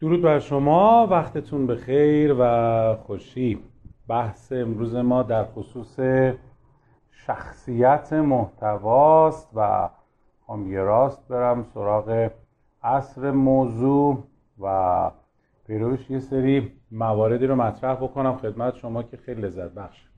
[0.00, 3.58] درود بر شما وقتتون به خیر و خوشی.
[4.08, 6.00] بحث امروز ما در خصوص
[7.10, 9.88] شخصیت محتواست و
[10.48, 12.30] هم یه راست برم سراغ
[12.82, 14.24] اصر موضوع
[14.60, 15.10] و
[15.66, 18.36] پیروش یه سری مواردی رو مطرح بکنم.
[18.36, 20.08] خدمت شما که خیلی لذت بخش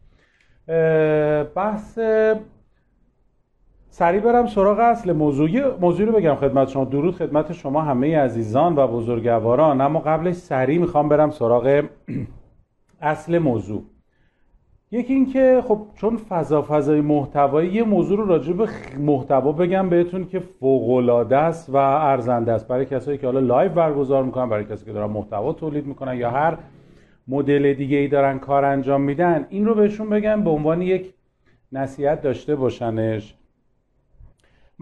[1.54, 1.98] بحث
[3.92, 6.84] سریع برم سراغ اصل موضوعی موضوعی رو بگم خدمت شما.
[6.84, 9.80] درود خدمت شما همه عزیزان و بزرگواران.
[9.80, 11.84] اما قبلش سریع می‌خوام برم سراغ
[13.00, 13.82] اصل موضوع.
[14.90, 20.24] یکی اینکه خب چون فضا فضای محتوایی یه موضوع رو راجع به محتوا بگم بهتون
[20.24, 22.68] که فوق العاده است و ارزنده است.
[22.68, 26.30] برای کسایی که حالا live برگزار می‌کنن برای کسایی که دارن محتوا تولید می‌کنن یا
[26.30, 26.58] هر
[27.28, 31.14] مدل دیگه ای دارن کار انجام میدن این رو بهشون بگم به عنوان یک
[31.72, 33.36] نصیحت داشته باشنش.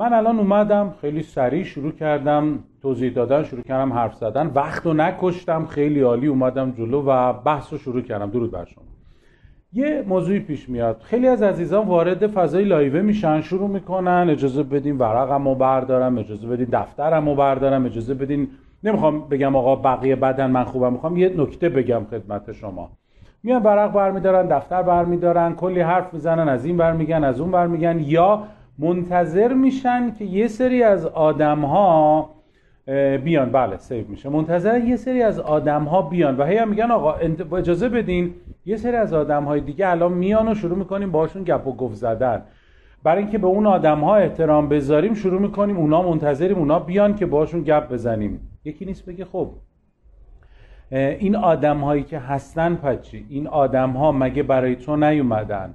[0.01, 4.47] من الان اومدم خیلی سریع شروع کردم توضیح دادن شروع کردم حرف زدن.
[4.55, 8.31] وقت رو نکشتم خیلی عالی اومدم جلو و بحث رو شروع کردم.
[8.31, 8.85] درود بر شما.
[9.73, 11.01] یه موضوعی پیش میاد.
[11.03, 16.69] خیلی از عزیزان وارد فضای لایوه میشن شروع می‌کنن اجازه بدین ورقمو بردارم اجازه بدین
[16.73, 18.49] دفترمو بردارم اجازه بدین
[18.85, 20.93] نمی‌خوام بگم آقا بقیه بدن من خوبم.
[20.93, 22.91] می‌خوام یه نکته بگم خدمت شما.
[23.43, 28.43] میان ورق برمیدارن دفتر برمیدارن کلی حرف می‌زنن از این برمیگن از اون برمیگن یا
[28.79, 32.31] منتظر میشن که یه سری از آدم ها
[33.25, 33.53] بیان.
[33.53, 34.29] بله سیو میشه.
[34.29, 37.13] منتظر یه سری از آدم ها بیان و هی میگن آقا
[37.57, 38.35] اجازه بدین
[38.65, 41.95] یه سری از آدم های دیگه الان میان و شروع می‌کنیم باشون گپ و گفت
[41.95, 42.43] زدن.
[43.03, 47.27] برای اینکه به اون آدم ها احترام بذاریم شروع می‌کنیم اونا منتظریم اونا بیان که
[47.27, 48.41] باشون گپ بزنیم.
[48.65, 49.51] یکی نیست بگه خب
[50.91, 55.75] این آدم هایی که هستن پچی این آدم ها مگه برای تو نیومدن؟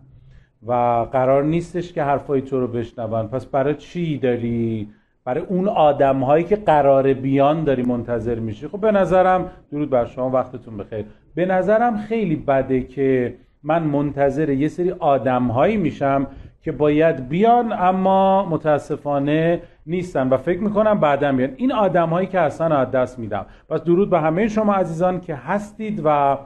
[0.68, 0.74] و
[1.12, 3.28] قرار نیستش که حرفای تو رو بشنون.
[3.28, 4.90] پس برای چی داری؟
[5.26, 8.68] برای اون آدم هایی که قرار بیان داری منتظر میشی.
[8.68, 11.06] خب به نظرم درود بر شما وقتتون بخیر.
[11.36, 16.28] به نظرم خیلی بده که من منتظر یه سری آدم هایی میشم
[16.62, 21.54] که باید بیان اما متاسفانه نیستن و فکر می‌کنم بعدا بیان.
[21.56, 23.46] این آدم هایی که اصلا از دست میدم.
[23.70, 26.38] پس درود به همه شما عزیزان که هستید و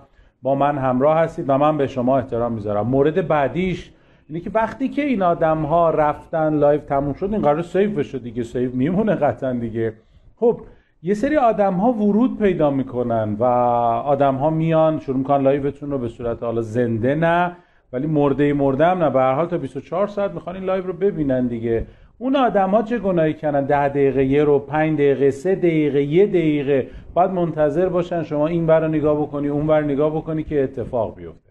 [0.42, 2.88] با من همراه هستید و من به شما احترام می‌ذارم.
[2.88, 3.92] مورد بعدیش
[4.30, 8.20] اینه که وقتی که این آدم ها رفتن لایو تموم شد این قرار سیو بشه
[8.20, 9.94] دیگه سیو میمونه قطعا دیگه.
[10.36, 10.62] خب
[11.04, 15.92] یه سری آدم ها ورود پیدا می‌کنن و آدم ها میان شروع می‌کنن live تون
[15.92, 17.52] رو به صورت حالا زنده نه
[17.94, 19.10] ولی مرده مرده هم نه.
[19.10, 21.86] به هر حال تا 24 ساعت می‌خوان این live رو ببینن دیگه.
[22.18, 26.28] اون آدم ها چه گناهی کنن ده دقیقه یه رو پنج دقیقه سه دقیقه یه
[26.28, 26.88] دقیقه.
[27.14, 31.47] باید منتظر باشن شما این بر نگاه بکنی اون بر نگاه بکنی که اتفاق بیفته.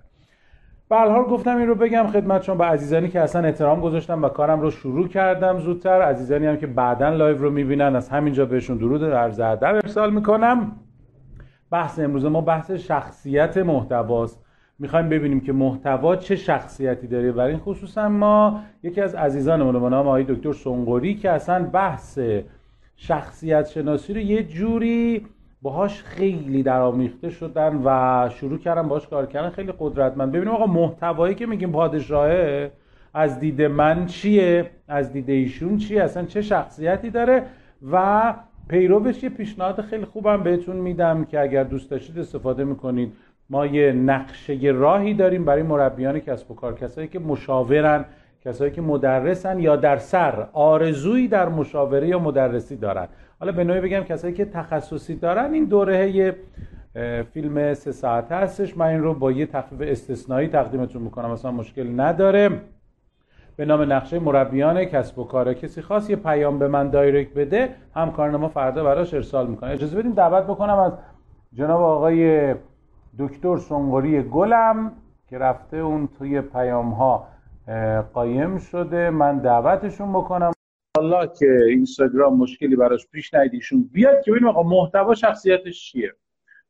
[0.89, 0.97] به
[1.29, 2.55] گفتم این رو بگم خدمت شما.
[2.55, 6.03] به عزیزانی که اصلا احترام گذاشتم و کارم رو شروع کردم زودتر.
[6.03, 10.73] عزیزانی هم که بعدا live رو می‌بینن از همینجا بهشون درود عرض ادب ارسال می‌کنم.
[11.71, 14.45] بحث امروز ما بحث شخصیت محتواست.
[14.79, 17.33] می‌خوایم ببینیم که محتوا چه شخصیتی داره.
[17.33, 22.19] برای این خصوصا ما یکی از عزیزانمون به نام آقای دکتر سنگوری که اصلا بحث
[22.97, 25.27] شخصیت شناسی رو یه جوری
[25.66, 29.50] باهاش خیلی درآمیخته شدن و شروع کردن باهاش کار کردن.
[29.50, 30.32] خیلی قدرتمند.
[30.32, 32.71] ببینیم آقا محتوایی که میگیم پادشاهه
[33.15, 37.43] از دید من چیه؟ از دید ایشون چیه؟ اصلا چه شخصیتی داره؟
[37.93, 38.34] و
[38.69, 43.12] پیروش یه پیشنهاد خیلی خوبم بهتون میدم که اگر دوست داشتید استفاده می‌کنید.
[43.50, 46.75] ما یه نقشه راهی داریم برای مربیان کسب و کار.
[46.75, 48.04] کسایی که مشاورن
[48.44, 53.09] کسایی که مدرسن یا در سر آرزویی در مشاوره یا مدرسی دارن.
[53.41, 56.37] حالا به نوعی بگم کسایی که تخصصی دارن این دوره
[57.33, 58.77] فیلم سه ساعته هستش.
[58.77, 61.31] من این رو با یه تخفیف استثنایی تقدیمتون می‌کنم.
[61.31, 62.61] اصلا مشکل نداره.
[63.57, 65.55] به نام نقشه مربیان کسب و کار.
[65.55, 69.99] کسی خاص یه پیام به من direct بده همکاران ما فردا براش ارسال می‌کنه اجازه
[69.99, 70.93] بدیم دعوت بکنم از
[71.53, 72.55] جناب آقای
[73.19, 74.93] دکتر سنگوری گلم
[75.29, 77.27] که رفته اون توی پیام ها
[78.13, 79.11] قایم شده.
[79.11, 80.56] من دعوتشون بکنم.
[80.99, 86.13] انشالله که اینستاگرام مشکلی براش پیش ایشون بیاد که ببینیم آقا محتوا شخصیتش چیه؟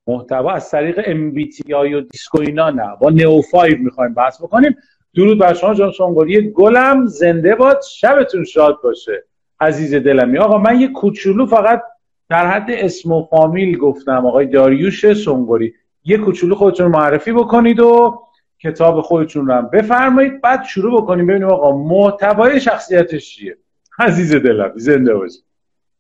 [0.07, 2.97] محتوا از طریق MBTI و دیسکو اینا نه.
[3.01, 4.77] با NEO 5 می‌خوایم بحث بکنیم.
[5.15, 7.81] درود بر شما جان سنگوری گلم زنده باد.
[7.91, 9.25] شبتون شاد باشه.
[9.61, 10.39] عزیز دلمی.
[10.39, 11.83] آقا من یه کوچولو فقط
[12.29, 14.27] در حد اسم و فامیل گفتم.
[14.27, 15.75] آقای داریوش سنگوری
[16.05, 18.21] یه کوچولو خودتون معرفی بکنید و
[18.63, 20.41] کتاب خودتون رو هم بفرمایید.
[20.41, 21.27] بعد شروع بکنیم.
[21.27, 23.57] ببینیم آقا محتوای شخصیتش چیه.
[23.99, 25.39] عزیز دلم زنده باشی.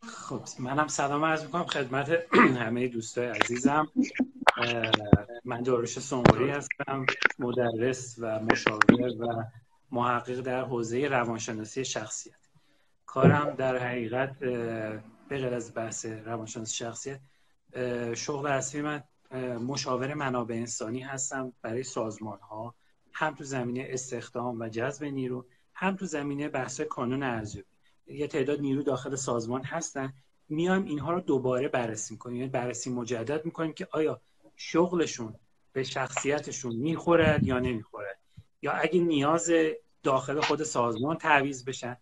[0.02, 3.88] خب منم سلام عرض می‌کنم خدمت همه دوستای عزیزم.
[5.44, 7.06] من داروش سنگوری هستم
[7.38, 9.44] مدرس و مشاور و
[9.90, 12.34] محقق در حوزه روانشناسی شخصیت.
[13.06, 15.00] کارم در حقیقت به
[15.30, 17.20] غیر از بحث روانشناسی شخصیت
[18.14, 19.02] شغل اصلی من
[19.58, 22.74] مشاور منابع انسانی هستم برای سازمان ها
[23.12, 27.75] هم تو زمینه استخدام و جذب نیرو هم تو زمینه بحث کانون ارزیابی.
[28.06, 30.12] یه تعداد نیرو داخل سازمان هستن.
[30.48, 32.36] میایم اینها رو دوباره بررسی می‌کنیم.
[32.36, 34.20] یعنی بررسی مجدد می‌کنیم که آیا
[34.56, 35.34] شغلشون
[35.72, 38.18] به شخصیتشون می‌خورد یا نمی‌خورد.
[38.62, 39.50] یا اگه نیاز
[40.02, 41.96] داخل خود سازمان تعویض بشن.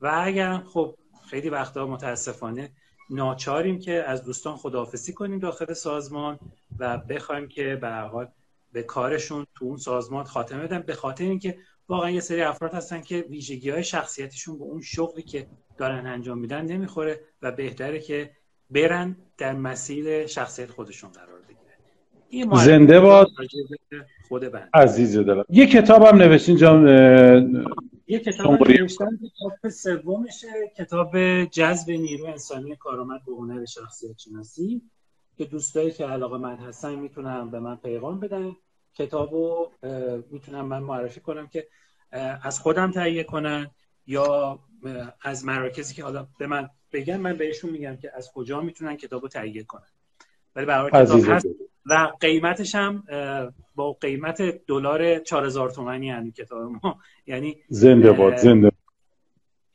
[0.00, 0.96] و اگر خب
[1.30, 2.72] خیلی وقتا متاسفانه
[3.10, 6.38] ناچاریم که از دوستان خداحافظی کنیم داخل سازمان
[6.78, 8.28] و بخوایم که به حال
[8.72, 10.82] به کارشون تو اون سازمان خاتمه بدن.
[10.82, 11.58] به خاطر اینکه
[11.88, 15.46] واقعا یه سری افراد هستن که ویژگی های شخصیتشون به اون شغلی که
[15.78, 18.30] دارن انجام میدن نمی‌خوره و بهتره که
[18.70, 23.28] برن در مسیر شخصیت خودشون قرار بگیره زنده باد.
[24.28, 25.44] خود بند عزیز دلم.
[25.48, 26.86] یه کتاب هم نوشتین جان
[28.06, 34.82] یه کتاب نوشتن کتاب سومشه کتاب جذب نیرو انسانی کارآمد به هنر شخصیت شناسی
[35.38, 38.52] که دوستایی که علاقه من هستن می‌تونم به من پیغام بدن.
[38.98, 39.70] کتابو
[40.30, 41.68] می‌تونم من معرفی کنم که
[42.42, 43.70] از خودم تهیه کنن
[44.06, 44.58] یا
[45.22, 49.28] از مراکزی که حالا به من بگن من بهشون میگم که از کجا می‌تونن کتابو
[49.28, 49.88] تهیه کنن.
[50.56, 51.46] ولی برای کتاب هست
[51.86, 53.04] و قیمتش هم
[53.74, 58.72] با قیمت دلار 4000 تومانی یعنی کتاب ما یعنی زنده باد زنده.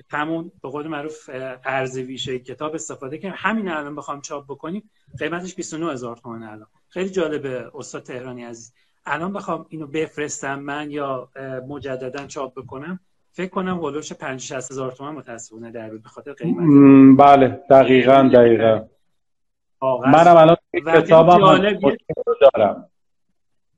[0.10, 1.30] همون به قول معروف
[1.66, 6.68] ارز ویژه کتاب استفاده کنیم همین الان بخوام چاپ بکنیم قیمتش 29000 تومان الان.
[6.90, 8.74] خیلی جالبه استاد تهرانی عزیز.
[9.06, 11.30] الان بخوام اینو بفرستم من یا
[11.68, 13.00] مجددا چاپ بکنم.
[13.32, 17.18] فکر کنم هولوش 5 هزار تومان متاسفانه در به خاطر قیمت.
[17.20, 18.86] بله دقیقا دقیقا.
[19.82, 20.58] منم الان
[20.96, 21.74] کتابم
[22.42, 22.90] دارم.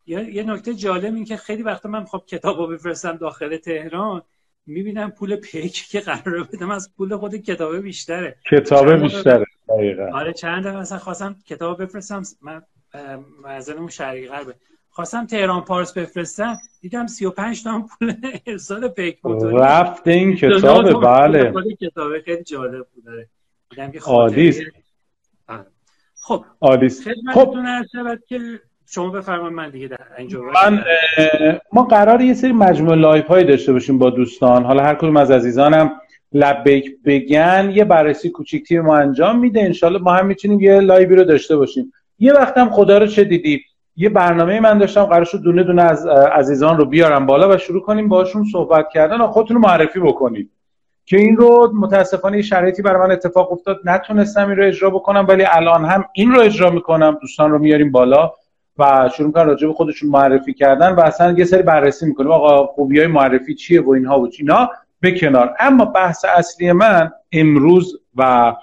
[0.06, 4.22] یه نکته جالب این که خیلی وقتا من خب کتابو بفرستم داخل تهران
[4.66, 8.38] می‌بینم پول پیک که قرار بدم از پول خود کتابه بیشتره.
[8.52, 10.10] کتابه بیشتره دقیقا.
[10.14, 12.62] آره چند مثلا خواستم کتاب بفرستم من
[13.44, 14.56] معذرم شرقی غربه.
[14.96, 18.14] خواستم تهران پارس بفرستم دیدم 35 تا پول
[18.48, 19.44] ارسال پیک بود.
[19.44, 21.54] رفت این کتابه بله.
[21.82, 23.04] کتابه خیلی جالب بود.
[23.70, 24.14] دیدم که خب
[26.60, 27.56] آلیس خب
[28.28, 28.40] که
[28.86, 30.84] شما بفرمایید من دیگه در اینجا من
[31.74, 34.64] ما قرار یه سری مجموعه لایف هایی داشته باشیم با دوستان.
[34.64, 35.92] حالا هر کدوم از عزیزانم
[36.34, 39.62] لبیک بگن یه بررسی کوچیک ما انجام میده.
[39.62, 41.94] انشالله ما هم می‌تونیم یه لایوی رو داشته باشیم.
[42.20, 43.62] یه وقتم خدا رو چه دیدی؟
[43.96, 47.82] یه برنامه من داشتم قرار شد دونه دونه از عزیزان رو بیارم بالا و شروع
[47.82, 50.52] کنیم باشون صحبت کردن و خودتون رو معرفی بکنید.
[51.06, 55.44] که این رو متاسفانه شرایطی برای من اتفاق افتاد نتونستم این رو اجرا بکنم ولی
[55.48, 57.18] الان هم این رو اجرا می‌کنم.
[57.22, 58.32] دوستان رو میاریم بالا
[58.78, 62.32] و شروع می‌کنن راجع به خودشون معرفی کردن و اصلا یه سری بررسی می‌کنیم.
[62.32, 64.70] آقا خوبی های معرفی چیه و اینها و اینا
[65.00, 65.56] به کنار.
[65.60, 68.54] اما بحث اصلی من امروز و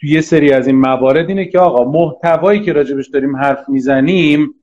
[0.00, 4.54] تو یه سری از این موارد اینه که آقا محتوایی که راجبش داریم حرف می‌زنیم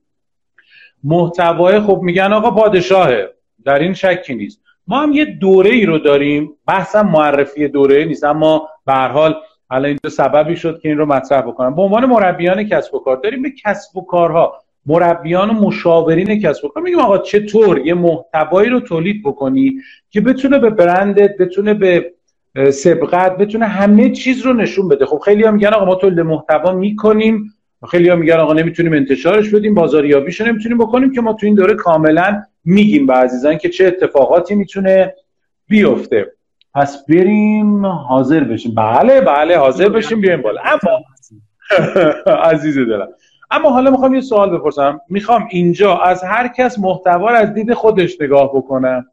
[1.04, 3.28] محتوای خب میگن آقا پادشاهه.
[3.64, 4.60] در این شکی نیست.
[4.86, 6.52] ما هم یه دوره ای رو داریم.
[6.66, 9.34] بحثم معرفی دوره نیست اما به حال
[9.70, 11.74] الان این سببی شد که این رو مطرح بکنم.
[11.74, 14.54] به عنوان مربیان کسب و کار داریم به کسب و کارها.
[14.86, 16.82] مربیان و مشاورین کسب و کار.
[16.82, 19.74] میگیم آقا چطور یه محتوایی رو تولید بکنی
[20.10, 22.12] که بتونه به برندت بتونه به
[22.70, 25.06] سبقت بتونه همه چیز رو نشون بده.
[25.06, 27.54] خب خیلی هم میگن آقا ما تولید محتوا می‌کنیم.
[27.86, 31.74] خیلی هم میگن آقا نمی‌تونیم انتشارش بدیم بازاریابیشو نمی‌تونیم بکنیم که ما تو این دوره
[31.74, 35.14] کاملا میگیم به عزیزان که چه اتفاقاتی می‌تونه
[35.68, 36.32] بیفته.
[36.74, 38.74] پس بریم حاضر بشیم.
[38.74, 40.60] بله بله حاضر بشیم بیایم بالا.
[40.64, 40.98] اما
[42.50, 43.08] عزیز دلم.
[43.50, 45.00] اما حالا می‌خوام یه سوال بپرسم.
[45.08, 49.06] می‌خوام اینجا از هر کس محتوا از دید خودش نگاه بکنم.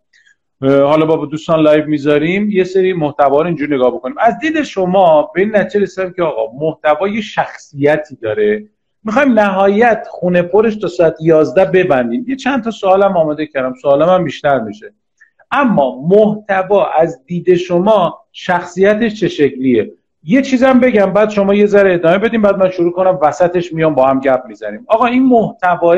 [0.62, 2.50] حالا با دوستان live می‌ذاریم.
[2.50, 4.16] یه سری محتوا رو اینجوری نگاه بکنیم.
[4.20, 8.66] از دید شما به این نتیجه رسیدم که آقا محتوا شخصیتی داره.
[9.04, 12.26] می‌خوایم نهایت خونه پرش تا ساعت 11 ببندیم.
[12.28, 13.74] یه چند تا سوالم آماده کردم.
[13.82, 14.94] سوالم هم بیشتر میشه.
[15.52, 19.92] اما محتوا از دید شما شخصیتش چه شکلیه؟
[20.24, 21.14] یه چیزم بگم.
[21.14, 22.42] بعد شما یه ذره ادامه بدیم.
[22.42, 23.20] بعد من شروع کنم.
[23.22, 24.86] وسطش میام با هم گپ می‌زنیم.
[24.88, 25.98] آقا این محتواه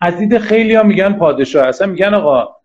[0.00, 2.59] از دید خیلی ها میگن پادشاه اصلا میگن آقا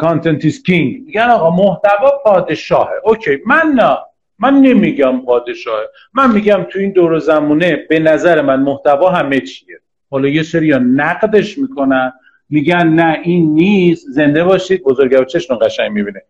[0.00, 3.00] content is king میگن آقا محتوا پادشاهه.
[3.04, 3.96] okay من نه.
[4.38, 5.86] من نمیگم پادشاهه.
[6.14, 9.78] من میگم تو این دور زمونه به نظر من محتوا همه چیه.
[10.10, 12.12] حالا یه سری نقدش می‌کنن.
[12.50, 14.06] میگن نه این نیست.
[14.08, 14.82] زنده باشید.
[14.82, 16.22] بزرگوار چشم قشنگ می‌بینه.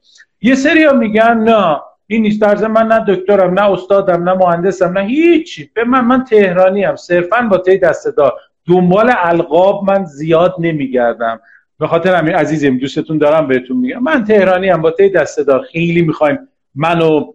[0.42, 2.40] یه سری میگن نه این نیست.
[2.40, 5.71] در من نه دکترم نه استادم نه مهندسم نه هیچی.
[5.75, 8.33] به من من تهرانی هم صرفا با تی دستدار
[8.68, 11.40] دنبال القاب من زیاد نمیگردم.
[11.78, 14.02] به خاطر همین عزیزیم دوستتون دارم بهتون میگم.
[14.02, 16.38] من تهرانی هم با تی دستدار خیلی می‌خوایم
[16.75, 17.33] منو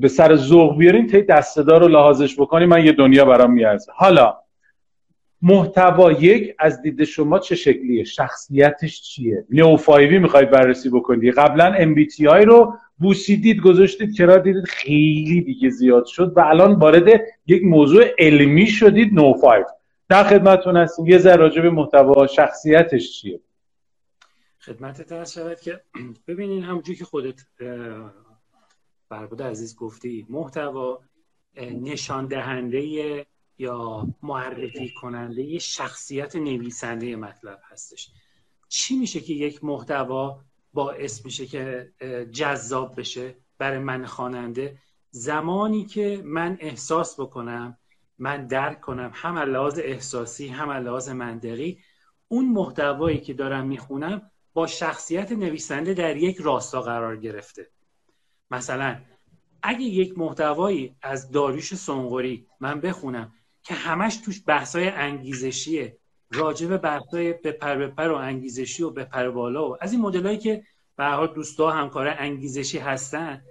[0.00, 3.92] به سر ذوق بیارین تی دستدار رو لحاظش بکنی من یه دنیا برام میارزه.
[3.94, 4.36] حالا
[5.42, 11.64] محتوا یک از دید شما چه شکلیه؟ شخصیتش چیه؟ نو فایوی می‌خواید بررسی بکنید قبلا
[11.64, 16.74] ام بی تی آی رو بوسیدید گذاشتید کرا دیدید خیلی دیگه زیاد شد و الان
[16.74, 19.64] وارد یک موضوع علمی شدید نو فایو.
[20.08, 21.06] در خدمتتون هستیم.
[21.06, 23.40] یه ذره راجع به محتوا شخصیتش چیه؟
[24.66, 25.80] خدمت هست شود که
[26.28, 27.40] ببینین همونجوری که خودت
[29.08, 31.00] بربود عزیز گفتی محتوا
[31.60, 33.26] نشان دهنده
[33.58, 38.10] یا معرفی کننده شخصیت نویسنده مطلب هستش.
[38.68, 40.40] چی میشه که یک محتوا
[40.72, 41.92] باعث میشه که
[42.32, 44.78] جذاب بشه برای من خواننده؟
[45.10, 47.78] زمانی که من احساس بکنم
[48.18, 51.78] من درک کنم هم لحاظ احساسی هم لحاظ منطقی
[52.28, 57.70] اون محتوایی که دارم می‌خونم با شخصیت نویسنده در یک راستا قرار گرفته.
[58.50, 58.96] مثلا
[59.62, 63.32] اگه یک محتوایی از داریوش سنگوری من بخونم
[63.62, 65.98] که همش توش بحثای انگیزشیه
[66.32, 70.64] راجع به بحثای بپر بپر و انگیزشی و بپر بالا و از این مدلایی که
[70.96, 73.42] به حال دوستا همکاره انگیزشی هستن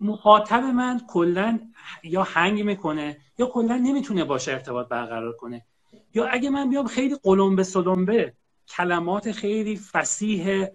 [0.00, 1.60] مخاطب من کلا
[2.02, 5.66] یا هنگ می‌کنه یا کلا نمی‌تونه باشه ارتباط برقرار کنه.
[6.14, 8.34] یا اگه من بیام خیلی قلمبه سلمبه
[8.76, 10.66] کلمات خیلی فسیح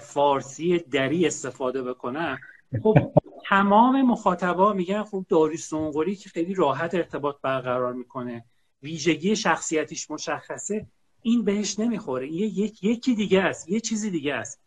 [0.00, 2.38] فارسی دری استفاده بکنم
[2.82, 3.12] خب
[3.48, 8.44] تمام مخاطبا میگن خب داریوش سونگوری که خیلی راحت ارتباط برقرار می‌کنه
[8.82, 10.86] ویژگی شخصیتیش مشخصه
[11.22, 12.28] این بهش نمی‌خوره.
[12.28, 14.60] یه یک یکی دیگه است یه چیزی دیگه است.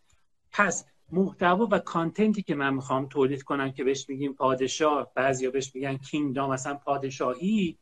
[0.52, 5.74] پس محتوا و کانتنتی که من می‌خوام تولید کنم که بهش میگیم پادشاه بعضیا بهش
[5.74, 7.78] میگن کینگدام مثلا پادشاهی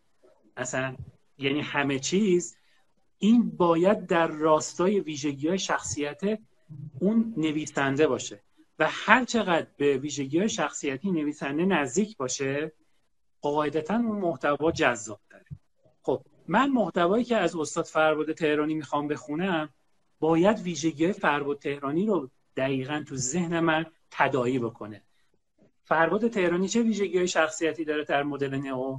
[0.56, 0.96] مثلا
[1.38, 2.56] یعنی همه چیز
[3.22, 6.20] این باید در راستای ویژگی های شخصیت
[7.00, 8.42] اون نویسنده باشه.
[8.78, 12.72] و هر چقدر به ویژگی های شخصیتی نویسنده نزدیک باشه
[13.40, 15.44] قاعدتا اون محتوا جذاب داره
[16.02, 19.68] خب من محتوایی که از استاد فرباد تهرانی می‌خوام بخونم
[20.20, 25.02] باید ویژگی های فرباد تهرانی رو دقیقا تو ذهن من تدایی بکنه.
[25.84, 28.98] فرباد تهرانی چه ویژگی های شخصیتی داره در مدل نئو؟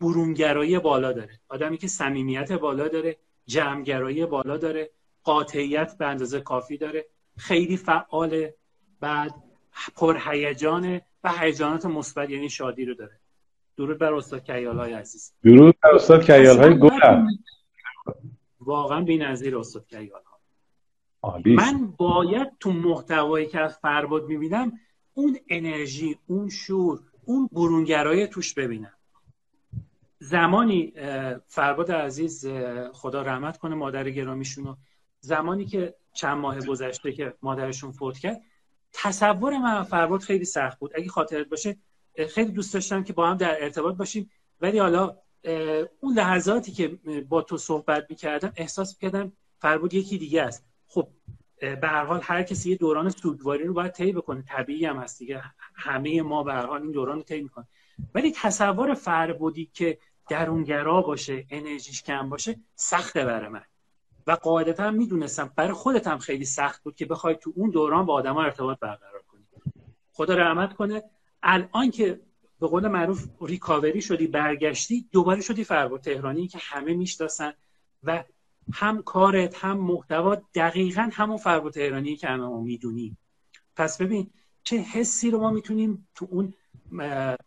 [0.00, 1.40] برونگرایی بالا داره.
[1.48, 3.16] آدمی که صمیمیت بالا داره
[3.46, 4.90] جمعگرایی بالا داره
[5.24, 8.54] قاطعیت به اندازه کافی داره خیلی فعاله
[9.00, 9.34] بعد
[9.96, 13.20] پرهیجانه و هیجانات مثبت یعنی شادی رو داره.
[13.76, 15.32] درود بر استاد کیال های عزیز.
[15.44, 17.28] درود بر استاد کیال های گلم.
[18.60, 20.20] واقعا بی‌نظیر استاد کیال
[21.22, 24.72] ها من باید تو محتوایی که از فرباد می‌بینم
[25.14, 28.93] اون انرژی اون شور اون برونگرایی توش ببینم.
[30.24, 30.92] زمانی
[31.46, 32.46] فرباد عزیز
[32.92, 34.76] خدا رحمت کنه مادر گرامیشونو
[35.20, 38.40] زمانی که چند ماه گذشته که مادرشون فوت کرد
[38.92, 40.92] تصور من فرباد خیلی سخت بود.
[40.94, 41.76] اگه خاطرت باشه
[42.28, 45.16] خیلی دوست داشتم که با هم در ارتباط باشیم ولی حالا
[46.00, 50.66] اون لحظاتی که با تو صحبت می‌کردم احساس می‌کردم فرباد یکی دیگه است.
[50.86, 51.08] خب
[51.60, 54.42] به هر حال هر کسی یه دوران سوگواری رو باید طی بکنه.
[54.42, 55.42] طبیعی هم هست دیگه.
[55.74, 57.66] همه ما به هر حال این دوران رو طی می‌کنه
[58.14, 63.64] ولی تصور فربودی که درونگرا باشه انرژیش کم باشه سخته برای من.
[64.26, 68.14] و قاعدتا می‌دونستم برای خودت هم خیلی سخت بود که بخوای تو اون دوران با
[68.14, 69.46] آدما ارتباط برقرار کنی.
[70.12, 71.02] خدا رحمت کنه
[71.42, 72.20] الان که
[72.60, 77.52] به قول معروف ریکاوری شدی برگشتی دوباره شدی فرباد تهرانی که همه می‌شناسن
[78.04, 78.24] و
[78.72, 83.18] هم کارت هم محتوا دقیقا همون فرباد تهرانی که همه ما می‌دونیم.
[83.76, 84.30] پس ببین
[84.62, 86.54] چه حسی رو ما می‌تونیم تو اون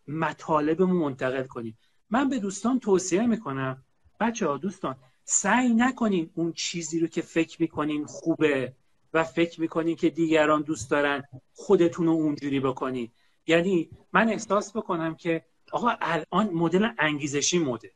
[0.08, 1.78] مطالبمون منتقل کنیم.
[2.10, 3.84] من به دوستان توصیه می‌کنم.
[4.20, 8.74] بچه ها دوستان سعی نکنین اون چیزی رو که فکر می‌کنین خوبه
[9.14, 11.24] و فکر می‌کنین که دیگران دوست دارن
[11.54, 13.12] خودتون رو اونجوری بکنین.
[13.48, 17.92] یعنی من احساس بکنم که آقا الان مدل انگیزشی مده.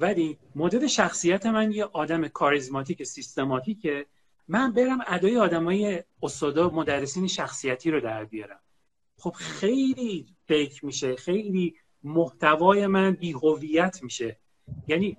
[0.00, 4.06] ولی مدل شخصیت من یه آدم کاریزماتیک سیستماتیکه.
[4.48, 8.60] من برم ادای آدمای استادا مدرسین شخصیتی رو در بیارم.
[9.18, 11.74] خب خیلی فکر میشه خیلی
[12.06, 14.36] محتوای من بی هویت میشه.
[14.88, 15.16] یعنی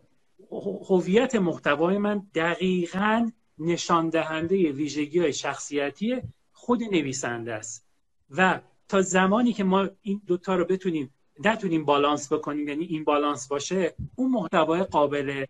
[0.89, 7.88] هویت محتوای من دقیقا نشان دهنده ویژگی های شخصیتی خود نویسنده است.
[8.29, 11.13] و تا زمانی که ما این دوتا رو بتونیم
[11.46, 15.46] نتونیم بالانس بکنیم یعنی این بالانس باشه اون محتوای قابل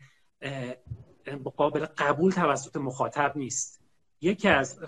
[1.55, 3.81] قابل قبول توسط مخاطب نیست.
[4.21, 4.79] یکی از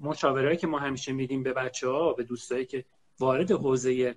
[0.00, 2.84] مشاورهایی که ما همیشه میدیم به بچه ها به دوستایی که
[3.18, 4.14] وارد حوزه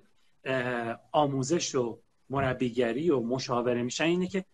[1.12, 1.98] آموزش و
[2.30, 4.44] مربیگری و مشاوره میشن اینه که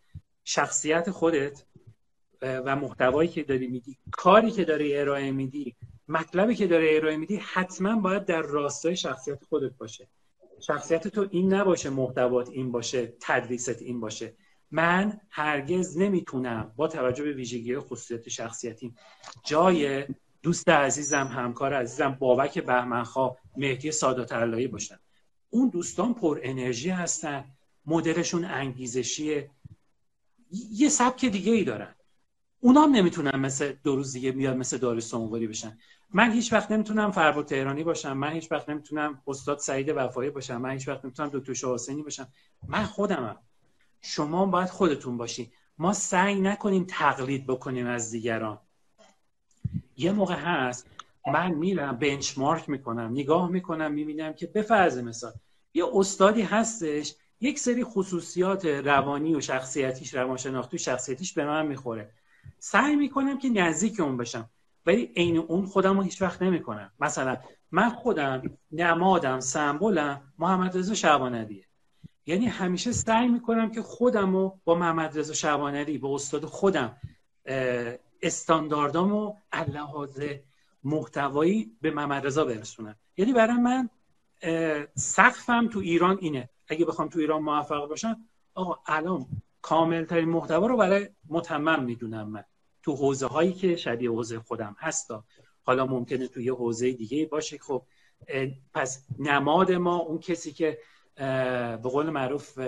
[0.45, 1.64] شخصیت خودت
[2.43, 5.76] و محتوایی که داری میدی کاری که داری ارائه میدی
[6.09, 10.09] مطلبی که داری ارائه میدی حتما باید در راستای شخصیت خودت باشه.
[10.61, 14.35] شخصیت تو این نباشه محتوات این باشه تدریست این باشه.
[14.71, 18.97] من هرگز نمی‌تونم با توجه به ویژگی خصوصیت شخصیتیم
[19.45, 20.05] جای
[20.43, 24.99] دوست عزیزم همکار عزیزم بابک بهمنخوا مهدی سادات علایی باشن
[25.57, 27.45] اون دوستان پر انرژی هستن
[27.87, 29.51] مدلشون انگیزشیه
[30.71, 31.95] یه سبک دیگه ای دارن
[32.61, 35.79] اونام نمی‌تونن مثل دو روز دیگه میاد مثل داریوش سنگولی بشن.
[36.11, 40.57] من هیچ وقت نمی‌تونم فرباد تهرانی باشم من هیچ وقت نمی‌تونم استاد سعید وفایی باشم
[40.57, 42.29] من هیچ وقت نمی‌تونم دکتر شاه باشم.
[42.69, 43.37] من خودمم
[44.01, 45.53] شما باید خودتون باشی.
[45.79, 48.59] ما سعی نکنیم تقلید بکنیم از دیگران.
[49.97, 50.87] یه موقع هست
[51.33, 55.33] من میرم بنچمارک می‌کنم نگاه می‌کنم می‌بینم که به فرض مثال
[55.76, 62.11] یه استادی هستش یک سری خصوصیات روانی و شخصیتیش روانشناختی و شخصیتیش به من می‌خوره.
[62.59, 64.50] سعی می‌کنم که نزدیک اون بشم
[64.87, 66.92] ولی عین اون خودم رو هیچ وقت نمی‌کنم.
[67.00, 67.37] مثلا
[67.71, 68.42] من خودم
[68.73, 71.64] نمادم سمبولم محمد رضا شعباندیه
[72.26, 76.97] یعنی همیشه سعی می‌کنم که خودم رو با محمد رضا شعباندی با استاد خودم
[78.23, 79.35] استانداردام و
[79.68, 80.21] لحاظ
[80.85, 82.97] محتوایی به محمد رضا برسونم.
[83.16, 83.90] یعنی برای من
[84.95, 86.49] سقفم تو ایران اینه.
[86.69, 88.16] اگه بخوام تو ایران موفق باشم
[88.55, 89.26] آقا الان
[89.62, 92.45] کامل ترین محتوا رو برای متمم می‌دونم من.
[92.83, 95.25] تو حوزه هایی که شبیه حوزه خودم هستا
[95.62, 97.59] حالا ممکنه تو یه حوزه دیگه باشه.
[97.59, 97.83] خب
[98.75, 100.78] پس نماد ما اون کسی که
[101.16, 102.59] به قول معروف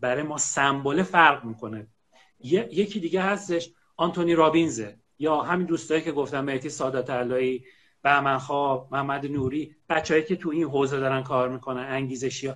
[0.00, 1.86] برای ما سمبل فرق می‌کنه.
[2.40, 4.98] یکی دیگه هستش آنتونی رابینزه.
[5.18, 7.64] یا همین دوستایی که گفتم مهدی سادات علایی
[8.08, 12.52] بهمن خواب محمد نوری بچههایی که تو این حوزه دارن کار می‌کنن انگیزشی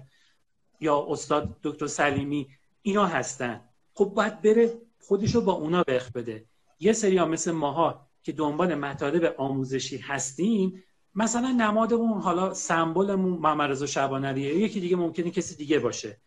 [0.80, 2.49] یا استاد دکتر سلیمی
[2.82, 3.61] اینا هستن.
[3.94, 6.44] خب باید بره خودشو با اونا بخ بده.
[6.80, 13.71] یه سری ها مثل ماها که دنبال مطالب آموزشی هستیم مثلا نمادمون حالا سمبلمون محمد
[13.71, 16.21] رضا شعبانیه یکی دیگه ممکنه کسی دیگه باشه.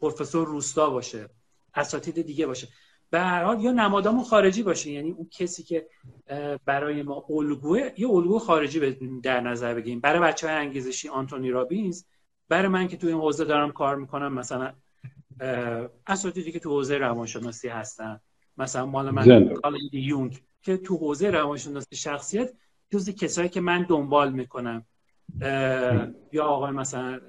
[0.00, 1.30] پروفسور روستا باشه.
[1.74, 2.68] اساتید دیگه باشه.
[3.12, 4.90] به هر حال یا نمادامون خارجی باشه.
[4.90, 5.86] یعنی اون کسی که
[6.64, 10.00] برای ما الگوه یه الگو خارجی در نظر بگیریم.
[10.00, 12.04] برای بچه های انگیزشی آنتونی رابینز
[12.48, 14.72] برای من که تو این حوزه دارم کار می‌کنم مثلا
[16.06, 18.20] اساتیدی که تو حوزه روانشناسی هستن.
[18.56, 19.50] مثلا مال من
[19.92, 22.52] یونگ که تو حوزه روانشناسی شخصیت
[22.90, 24.86] جز کسایی که من دنبال می‌کنم.
[26.32, 27.20] یا آقای مثلا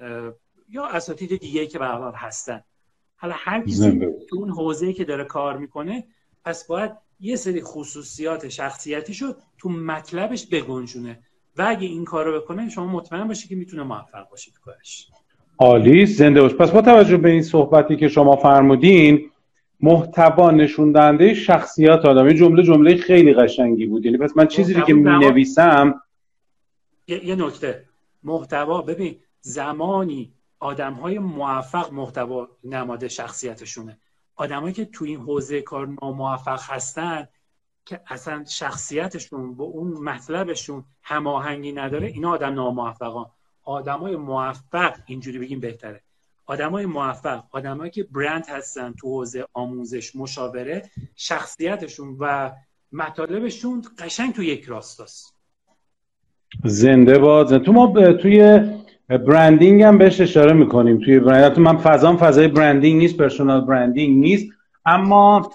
[0.68, 2.62] یا اساتید دیگه که به هستن.
[3.24, 6.04] حالا هر کسی تو اون حوزه‌ای که داره کار می‌کنه
[6.44, 11.18] پس باید یه سری خصوصیات شخصیتیشو تو مطلبش بگنجونه.
[11.56, 15.08] و اگه این کار رو بکنه شما مطمئن باشید که می‌تونه موفق باشید کارش.
[15.58, 16.54] عالی زنده باش.
[16.54, 19.30] پس با توجه به این صحبتی که شما فرمودین
[19.80, 24.04] محتوا نشون دهنده شخصیت آدم جمله جمله خیلی قشنگی بود.
[24.04, 26.00] یعنی پس من چیزی که می نویسم
[27.08, 27.84] یه, یه نکته.
[28.22, 30.32] محتوا ببین زمانی
[30.64, 33.98] آدم های موفق محتوا نماد شخصیتشونه.
[34.36, 37.28] آدمایی که تو این حوزه کار ناموفق هستن
[37.86, 43.26] که اصلا شخصیتشون با اون مطلبشون هماهنگی نداره اینا آدم ناموفقان
[43.62, 46.00] آدمای موفق اینجوری بگیم بهتره.
[46.46, 52.52] آدمای موفق آدمایی که برند هستن تو حوزه آموزش مشاوره شخصیتشون و
[52.92, 55.34] مطالبشون قشنگ تو یک راستاست.
[56.64, 57.62] زنده باد.
[57.62, 58.60] تو ما توی
[59.08, 60.98] برندینگ هم بهش اشاره می‌کنیم.
[60.98, 64.52] توی برند من فضام فضای برندینگ نیست پرسونال برندینگ نیست
[64.86, 65.50] اما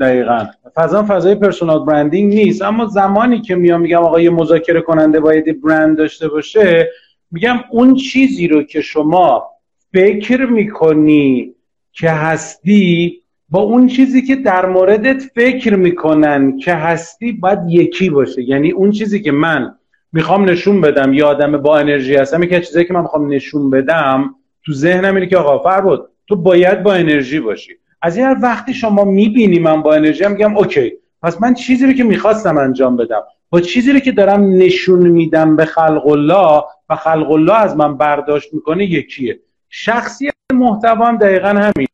[0.00, 0.46] دقیقا.
[0.74, 2.62] فضا فضای پرسونال برندینگ نیست.
[2.62, 6.88] اما زمانی که میام میگم آقا یه مذاکره کننده باید برند داشته باشه
[7.30, 9.44] میگم اون چیزی رو که شما
[9.92, 11.54] فکر می‌کنی
[11.92, 18.42] که هستی با اون چیزی که در موردت فکر می‌کنن که هستی باید یکی باشه.
[18.42, 19.74] یعنی اون چیزی که من
[20.14, 24.34] می‌خوام نشون بدم یه آدم با انرژی هستم یکی چیزی که من می‌خوام نشون بدم
[24.66, 27.72] تو ذهنم اینه که آقا فربود تو باید با انرژی باشی.
[28.02, 32.04] از این وقتی شما می‌بینی من با انرژی میگم اوکی پس من چیزی رو که
[32.04, 37.30] می‌خواستم انجام بدم با چیزی رو که دارم نشون میدم به خلق الله و خلق
[37.30, 39.40] الله از من برداشت می‌کنه یکیه.
[39.68, 41.88] شخصیت محتوا هم دقیقا همین.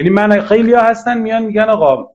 [0.00, 2.13] یعنی من خیلی ها هستن میان میگن آقا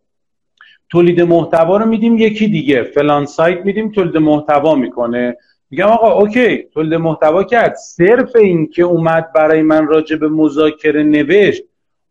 [0.89, 2.83] تولید محتوا رو میدیم یکی دیگه.
[2.83, 5.37] فلان سایت میدیم تولید محتوا می‌کنه.
[5.71, 7.75] میگم آقا اوکی تولید محتوا کرد.
[7.75, 11.63] صرف این که اومد برای من راجع به مذاکره نوشت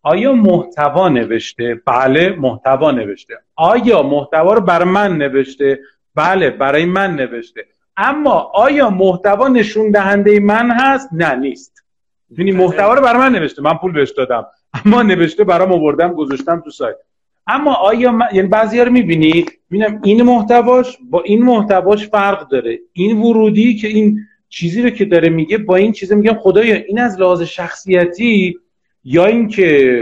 [0.03, 3.35] آیا محتوا نوشته؟ بله محتوا نوشته.
[3.57, 5.79] آیا محتوا رو برای من نوشته؟
[6.15, 7.67] بله برای من نوشته.
[7.97, 11.85] اما آیا محتوا نشون دهنده من هست؟ نه نیست.
[12.39, 13.63] یعنی محتوا رو برای من نوشته.
[13.63, 14.47] من پول بهش دادم.
[14.85, 16.97] اما نوشته برام آوردم گذاشتم تو سایت.
[17.49, 18.27] اما آیا من...
[18.33, 22.79] یعنی بعضی رو می‌بینی؟ می‌بینم این محتواش با این محتواش فرق داره.
[22.93, 26.99] این ورودی که این چیزی رو که داره میگه با این چیزه میگم خدایا این
[26.99, 28.59] از لحاظ شخصیتی
[29.05, 30.01] یا اینکه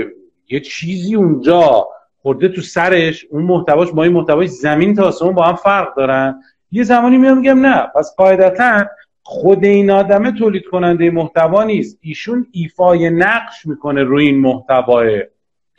[0.49, 5.43] یه چیزی اونجا خورده تو سرش اون محتواش با این محتواش زمین تا آسمون با
[5.43, 7.87] هم فرق دارن؟ یه زمانی میام میگم نه.
[7.95, 8.85] پس قاعدتا
[9.23, 11.99] خود این آدمه تولید کننده محتوا نیست.
[12.01, 15.07] ایشون ایفای نقش می‌کنه روی این محتواه.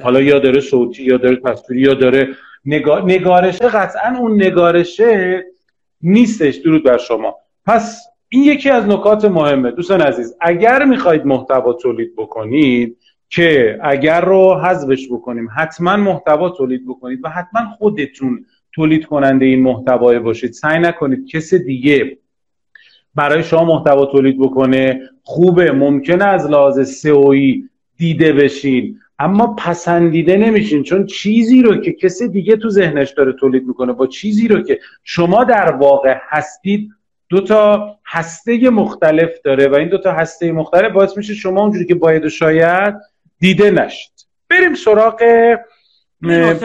[0.04, 2.28] حالا یا داره صوتی یا داره تصویری یا داره
[2.66, 3.04] نگار...
[3.04, 5.44] نگارشه قطعا اون نگارشه
[6.02, 7.36] نیستش درود بر شما.
[7.66, 9.72] پس این یکی از نکات مهمه.
[9.72, 12.98] دوستان عزیز اگر می‌خواید محتوا تولید بکنید
[13.30, 19.62] که اگر رو حذفش بکنیم حتما محتوا تولید بکنید و حتما خودتون تولید کننده این
[19.62, 20.52] محتوا باشید.
[20.54, 22.18] سعی نکنید کس دیگه
[23.16, 25.02] برای شما محتوا تولید بکنه.
[25.24, 29.00] خوبه ممکنه از لحاظ سئویی دیده بشین.
[29.20, 34.08] اما پسندیده نمیشین چون چیزی رو که کسی دیگه تو ذهنش داره تولید می‌کنه با
[34.08, 36.92] چیزی رو که شما در واقع هستید
[37.30, 41.86] دو تا هسته مختلف داره و این دو تا هسته مختلف باعث میشه شما اونجوری
[41.86, 42.96] که باید و شاید
[43.40, 44.12] دیده نشد
[44.50, 45.18] بریم سراغ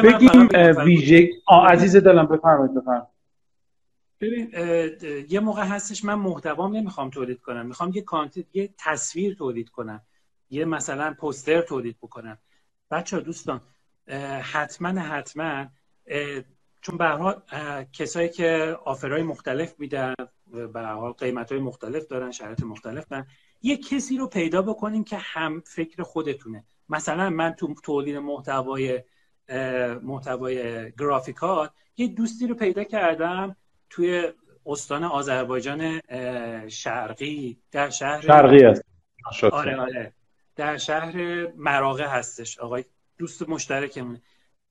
[0.04, 0.48] بگیم
[0.84, 1.30] ویژه
[1.68, 3.12] عزیز دلم بفرمایید بفرمایید.
[4.20, 4.50] ببین
[5.28, 10.00] یه موقع هستش من محتوام نمی‌خوام تولید کنم می‌خوام یه کانتنت یه تصویر تولید کنم.
[10.52, 12.38] یه مثلا پوستر تولید بکنم.
[12.90, 13.60] بچه دوستان
[14.42, 15.66] حتما حتما
[16.80, 17.42] چون به حال
[17.92, 20.14] کسایی که آفرهای مختلف میدن
[20.74, 23.26] به حال قیمت های مختلف دارن شرایط مختلف دارن
[23.62, 26.64] یه کسی رو پیدا بکنین که هم فکر خودتونه.
[26.88, 29.02] مثلا من تو تولید محتوای
[30.02, 33.56] محتوای گرافیکات یه دوستی رو پیدا کردم
[33.90, 34.32] توی
[34.66, 36.00] استان آذربایجان
[36.68, 38.84] شرقی در شهر شرقی است
[39.52, 40.12] آره آره.
[40.56, 42.84] در شهر مراغه هستش آقای
[43.18, 44.22] دوست مشترکمونه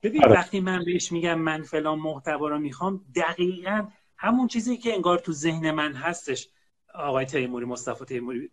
[0.04, 0.34] ببین آره.
[0.34, 5.32] وقتی من بهش میگم من فلان محتوا رو می‌خوام دقیقا همون چیزی که انگار تو
[5.32, 6.50] ذهن من هستش
[6.94, 8.52] آقای تیموری مصطفی تیموری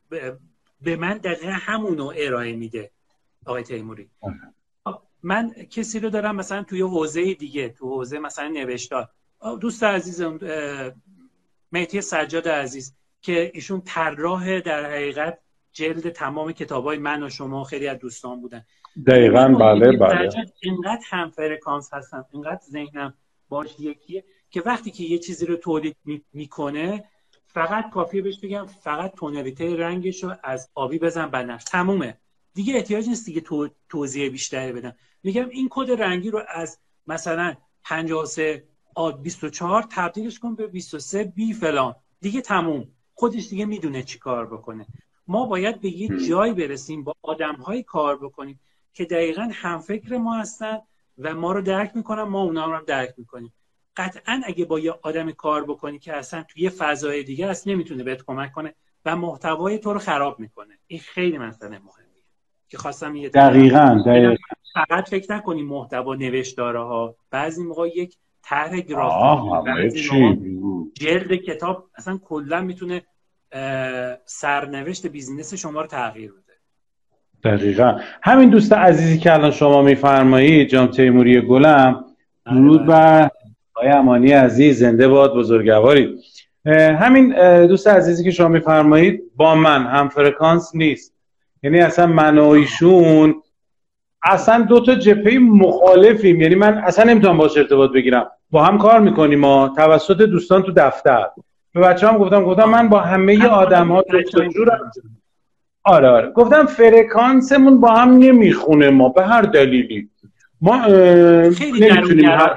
[0.80, 2.90] به من دقیقا همونو ارائه میده
[3.46, 4.98] آقای تیموری آره.
[5.22, 9.08] من کسی رو دارم مثلا توی حوزه دیگه تو حوزه مثلا نوشتار
[9.60, 10.38] دوست عزیزم
[11.72, 15.38] مهدی سجاد عزیز که ایشون طراح در حقیقت
[15.72, 18.64] جلد تمام کتاب های من و شما خیلی از دوستان بودن.
[19.06, 20.30] دقیقا بله بله.
[20.62, 23.14] اینقدر هم فرکانس هستم اینقدر ذهنم
[23.48, 25.96] باش یکیه که وقتی که یه چیزی رو تولید
[26.32, 27.04] می‌کنه
[27.46, 32.18] فقط کافیه بهش بگم فقط تونالیته رنگش رو از آبی بزن بنفش تمومه.
[32.54, 33.68] دیگه احتیاج نیست دیگه تو...
[33.88, 34.94] توضیح بیشتری بدم.
[35.22, 37.54] میگم این کد رنگی رو از مثلا
[37.84, 41.94] 53 آد 24 تبدیلش کن به 23 بی فلان.
[42.20, 42.88] دیگه تموم.
[43.14, 44.86] خودش دیگه می‌دونه چی کار بکنه.
[45.28, 48.60] ما باید به یه جای برسیم با آدم کار بکنیم
[48.92, 50.78] که دقیقا همفکر ما هستن
[51.18, 53.52] و ما رو درک می‌کنن ما اونا رو هم درک می‌کنیم.
[53.96, 58.04] قطعا اگه با یه آدم کار بکنی که اصلا توی یه فضای دیگه است نمی‌تونه
[58.04, 60.78] بهت کمک کنه و محتوای تو رو خراب می‌کنه.
[60.86, 62.24] این خیلی مسئله مهمیه
[62.68, 64.34] که خواستم یه دقیقاً دقیقاً.
[64.74, 69.72] فقط فکر نکنی محتوا نوشتاره ها بعضی موقع یک طرح گرافیک
[70.94, 73.02] جلد کتاب اصلا کلا می‌تونه
[74.24, 77.56] سرنوشت business شما رو تغییر بده.
[77.56, 78.00] دقیقا.
[78.22, 82.04] همین دوست عزیزی که الان شما میفرمایید جام تیموری گلم
[82.46, 83.30] درود بر
[83.74, 86.18] آقای امانی عزیز زنده باد بزرگواری
[86.74, 91.14] همین دوست عزیزی که شما میفرمایید با من هم فرکانس نیست.
[91.62, 93.42] یعنی اصلا من و ایشون
[94.22, 96.40] اصلا دو تا جبهه مخالفیم.
[96.40, 98.30] یعنی من اصلا نمی‌تونم باش ارتباط بگیرم.
[98.50, 99.72] با هم کار می‌کنیم ما.
[99.76, 101.26] توسط دوستان تو دفتر.
[101.78, 104.04] به بچه هم گفتم گفتم من با همه آدم ها
[105.84, 106.30] آره آره.
[106.30, 110.08] گفتم فرکانسمون با هم نمی‌خونه ما به هر دلیلی.
[110.60, 110.82] ما
[111.50, 112.56] خیلی نمی‌تونیم هر...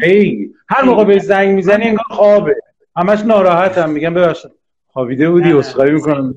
[0.00, 0.54] خیلی.
[0.68, 2.56] هر موقع به زنگ می‌زنی انگار خوابه.
[2.96, 4.50] همش ناراحت هم میگم ببخشید.
[4.86, 6.34] خوابیده بودی اسخای می‌کنم.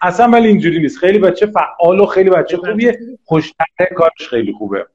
[0.00, 0.98] اصلا ولی اینجوری نیست.
[0.98, 2.98] خیلی بچه فعال و خیلی بچه خوبیه.
[3.24, 4.86] خوشتره کارش خیلی خوبه.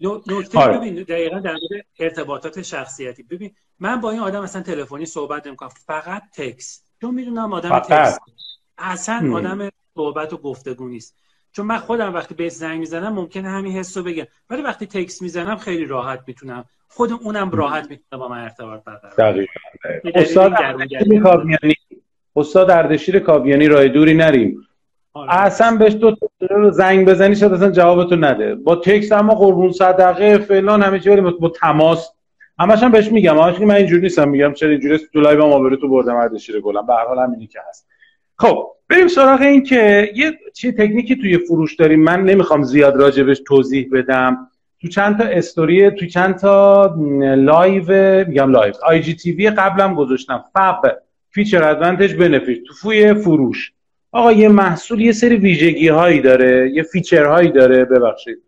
[0.00, 0.78] نکته آره.
[0.78, 3.22] ببین دقیقا در مورد ارتباطات شخصیتی.
[3.22, 6.84] ببین من با این آدم اصلا تلفنی صحبت نمی‌کنم فقط تکس.
[7.00, 8.18] چون می‌دونم آدم تکس
[8.78, 11.16] اصلا آدم صحبت و گفتگو نیست.
[11.52, 14.24] چون من خودم وقتی به زنگ می‌زنم ممکنه همین حس رو بگم.
[14.50, 16.64] ولی وقتی تکس می‌زنم خیلی راحت می‌تونم.
[16.88, 19.46] خود اونم راحت می‌تونه با من ارتباط برقرار
[20.14, 20.52] استاد
[22.36, 24.66] استاد اردشیر کابیانی راه دوری نریم.
[25.20, 25.40] آره.
[25.40, 26.16] اصلا بهش دو
[26.70, 28.54] زنگ بزنی شاید اصلا جوابتو نده.
[28.54, 32.10] با text اما قربون صدقه فلان همه چی با تماس.
[32.58, 33.38] همش هم بهش میگم.
[33.38, 34.28] همش من اینجوری نیستم.
[34.28, 36.86] میگم چرا اینجوری تو live ما تو بردم اردشیر گلم.
[36.86, 37.88] به هر حال همینی که هست.
[38.38, 42.02] خب بریم سراغ این که یه چی تکنیکی توی فروش داریم.
[42.02, 44.46] من نمی‌خوام زیاد راجبش توضیح بدم.
[44.82, 46.94] تو چند تا استوری تو چند تا
[47.36, 48.74] لایو میگم لایو.
[48.82, 50.44] آی جی تی وی قبلم گذاشتم.
[50.54, 50.92] فق
[51.30, 53.72] feature advantage benefit تو فوی فروش.
[54.12, 58.38] آقا یه محصول یه سری ویژگی هایی داره یه feature هایی داره ببخشید.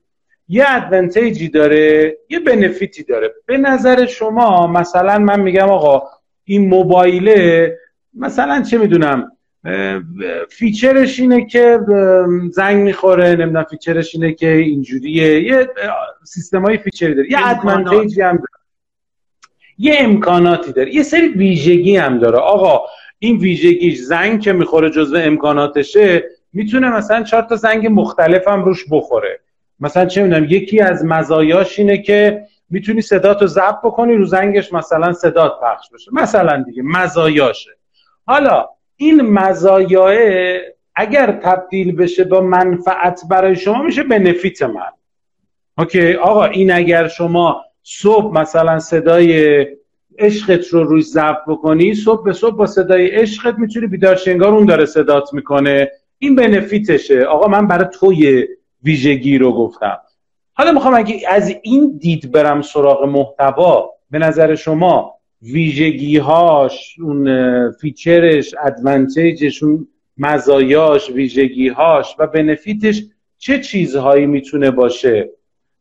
[0.48, 3.34] یه advantage ی داره یه benefit ی داره.
[3.46, 6.02] به نظر شما مثلا من میگم آقا
[6.44, 7.78] این موبایله
[8.14, 9.32] مثلا چه می‌دونم
[10.50, 11.78] feature ش اینه که
[12.50, 15.42] زنگ می‌خوره نمی‌دونم feature ش اینه که اینجوریه.
[15.42, 15.68] یه
[16.24, 17.30] سیستم های feature ی داره.
[17.30, 18.48] یه advantage ی هم داره.
[19.78, 20.94] یه امکاناتی داره.
[20.94, 22.38] یه سری ویژگی هم داره.
[22.38, 22.86] آقا
[23.24, 28.84] این ویژگیش زنگ که می‌خوره جزو امکاناتشه می‌تونه مثلا چهار تا زنگ مختلف هم روش
[28.90, 29.40] بخوره.
[29.80, 35.12] مثلا چه می‌دونم یکی از مزایاش اینه که می‌تونی صداتو ضبط بکنی رو زنگش مثلا
[35.12, 36.10] صدات پخش بشه.
[36.14, 37.70] مثلا دیگه مزایاشه.
[38.26, 40.14] حالا این مزایاه
[40.94, 44.92] اگر تبدیل بشه با منفعت برای شما میشه بنفیت من.
[45.78, 49.66] Okay؟ آقا این اگر شما صبح مثلا صدای
[50.18, 54.54] عشقت رو روی ضبط بکنی صبح به صبح با صدای عشقت می‌تونی بیدار شی انگار
[54.54, 55.90] اون داره صدات می‌کنه.
[56.18, 57.22] این benefit شه.
[57.22, 58.46] آقا من برای توی
[58.84, 59.98] ویژگی رو گفتم.
[60.52, 68.36] حالا می‌خوام اگه از این دید برم سراغ محتوا به نظر شما ویژگیهاش اون feature
[68.36, 73.02] ش advantage ش اون مزایاش ویژگیهاش و benefit ش
[73.38, 75.30] چه چیزهایی می‌تونه باشه؟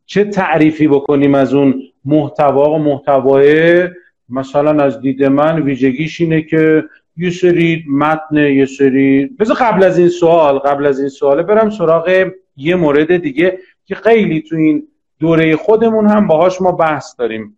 [0.05, 3.87] چه تعریفی بکنیم از اون محتوا و محتوای
[4.31, 6.83] مثلا از دید من ویژگیش اینه که
[7.17, 11.69] یه سری متن یه سری بذار قبل از این سوال قبل از این سواله برم
[11.69, 14.87] سراغ یه مورد دیگه که خیلی تو این
[15.19, 17.57] دوره خودمون هم باهاش ما بحث داریم.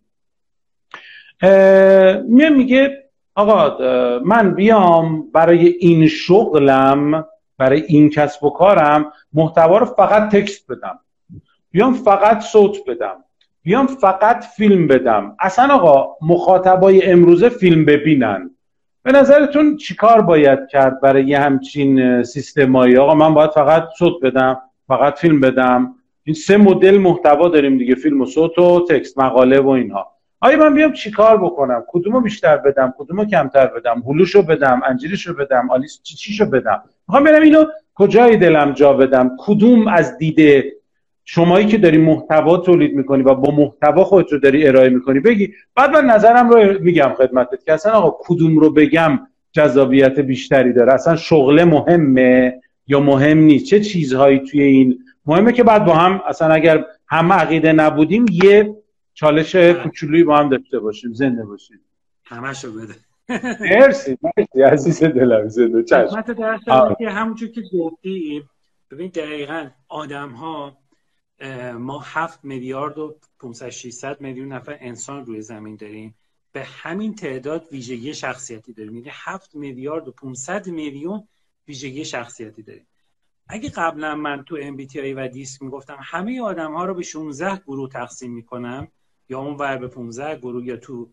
[2.28, 3.78] میه میگه آقا
[4.24, 7.26] من بیام برای این شغلم
[7.58, 10.98] برای این کسب و کارم محتوا رو فقط تکست بدم.
[11.70, 13.23] بیام فقط صوت بدم.
[13.64, 15.36] بیام فقط فیلم بدم.
[15.40, 18.50] اصلا آقا مخاطبای امروزه فیلم ببینن.
[19.02, 24.60] به نظرتون چیکار باید کرد برای یه همچین سیستمایی؟ آقا من باید فقط صوت بدم
[24.88, 25.94] فقط فیلم بدم.
[26.24, 30.10] این سه مدل محتوا داریم دیگه فیلم و صوت و تکست مقاله و اینها.
[30.40, 35.70] آیا من بیام چیکار بکنم؟ کدومو بیشتر بدم؟ کدومو کمتر بدم؟ هلوشو بدم؟ انجیرشو بدم؟
[35.70, 40.72] آلیس چی چیشو بدم؟ می‌خوام برم اینو کجای دلم جا بدم؟ کدوم از دیده
[41.24, 45.52] شمایی که داری محتوا تولید می‌کنی و با محتوا خودت رو داری ارائه می‌کنی بگی.
[45.74, 49.20] بعد من نظرم رو میگم خدمتت که اصلا آقا کدوم رو بگم
[49.52, 55.64] جذابیت بیشتری داره؟ اصلا شغله مهمه یا مهم نیست؟ چه چیزهایی توی این؟ مهمه که
[55.64, 58.76] بعد با هم اصلا اگر هم عقیده نبودیم یه
[59.14, 61.80] چالش کوچولویی با هم داشته باشیم زنده باشیم.
[62.24, 62.94] همشو بده.
[63.60, 64.62] مرسی مرسی.
[64.62, 66.24] عزیز دلم زنده چشم.
[66.98, 68.42] که همونجور که گفتی
[68.90, 70.76] ببین دقیقا آدم ها
[71.78, 76.14] ما هفت میلیارد و 500 600 میلیون نفر انسان روی زمین داریم.
[76.52, 78.96] به همین تعداد ویژگی شخصیتی داریم.
[78.96, 81.28] یعنی 7 میلیارد و 500 میلیون
[81.68, 82.86] ویژگی شخصیتی داریم.
[83.48, 87.90] اگه قبلا من تو MBTI و دیسک می‌گفتم همه آدم ها رو به 16 گروه
[87.90, 88.88] تقسیم می‌کنم
[89.28, 91.10] یا اون ور به 15 گروه یا تو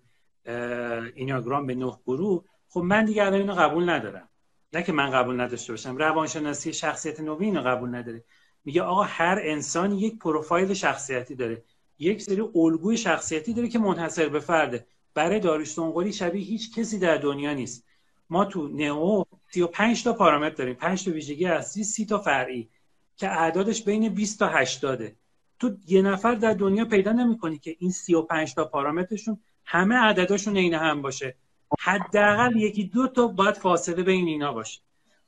[1.15, 4.29] اینیاگرام به 9 گروه خب من دیگه الان اینو قبول ندارم.
[4.73, 5.97] نه که من قبول نداشته باشم.
[5.97, 8.23] روانشناسی شخصیت نوین قبول نداره.
[8.65, 11.63] میگه آقا هر انسان یک پروفایل شخصیتی داره.
[11.99, 14.87] یک سری الگوی شخصیتی داره که منحصر به فرده.
[15.13, 17.85] برای داریوش شبیه هیچ کسی در دنیا نیست.
[18.29, 20.73] ما تو نئو 35 تا پارامتر داریم.
[20.75, 22.69] 5 تا ویژگی اصلی 30 تا فرعی
[23.17, 25.11] که اعدادش بین 20 تا 80
[25.59, 30.73] تو یه نفر در دنیا پیدا نمی‌کنی که این 35 تا پارامترشون همه عدداشون عین
[30.73, 31.35] هم باشه.
[31.79, 34.81] حداقل یکی دو تا باید فاصله بین اینا باشه.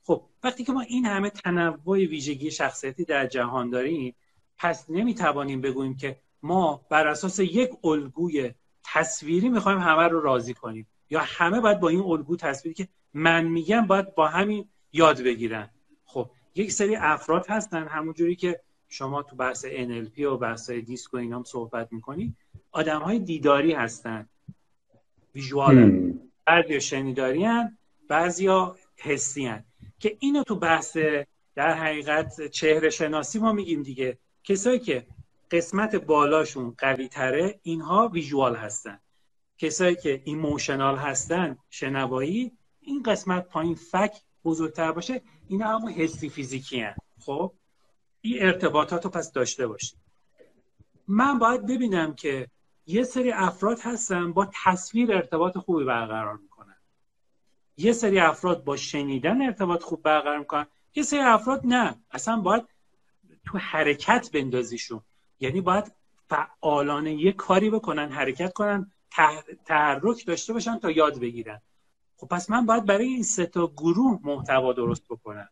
[0.06, 4.14] خب وقتی که ما این همه تنوع ویژگی شخصیتی در جهان داریم
[4.58, 10.86] پس نمی‌توانیم بگوییم که ما بر اساس یک الگوی تصویری می‌خوایم همه رو راضی کنیم
[11.10, 15.70] یا همه باید با این الگو تصویری که من میگم باید با همین یاد بگیرن.
[16.04, 21.16] خب یک سری افراد هستن همونجوری که شما تو بحث NLP و بحث دیسک و
[21.16, 22.36] اینام صحبت می‌کنی
[22.72, 24.28] آدم های دیداری هستن
[25.34, 26.12] ویژوال
[26.46, 29.64] بعضی شنیداری هن بعضی ها حسی هن.
[30.04, 30.96] که اینو تو بحث
[31.54, 34.18] در حقیقت چهره شناسی ما میگیم دیگه.
[34.44, 35.06] کسایی که
[35.50, 39.00] قسمت بالاشون قوی تره اینها ویژوال هستن.
[39.58, 46.80] کسایی که ایموشنال هستن شنوایی این قسمت پایین فک بزرگتر باشه اینا همون حسی فیزیکی
[46.80, 46.94] هن.
[47.20, 47.52] خب؟
[48.20, 49.98] این ارتباطات رو پس داشته باشید.
[51.08, 52.48] من باید ببینم که
[52.86, 56.53] یه سری افراد هستن با تصویر ارتباط خوبی برقرار می‌کنن.
[57.76, 61.94] یه سری افراد با شنیدن ارتباط خوب برقرار می‌کنن یه سری افراد نه.
[62.10, 62.64] اصلا باید
[63.46, 65.00] تو حرکت بندازیشون.
[65.40, 65.92] یعنی باید
[66.28, 68.90] فعالانه یه کاری بکنن حرکت کنن
[69.64, 71.60] تحرک داشته باشن تا یاد بگیرن.
[72.16, 75.48] خب پس من باید برای این سه تا گروه محتوا درست بکنم.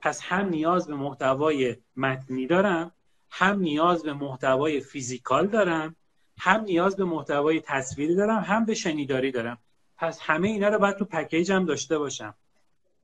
[0.00, 2.92] پس هم نیاز به محتوای متنی دارم
[3.30, 5.96] هم نیاز به محتوای فیزیکال دارم
[6.38, 9.58] هم نیاز به محتوای تصویری دارم هم به شنیداری دارم.
[9.98, 12.34] پس همه اینا رو باید تو پکیجم داشته باشم.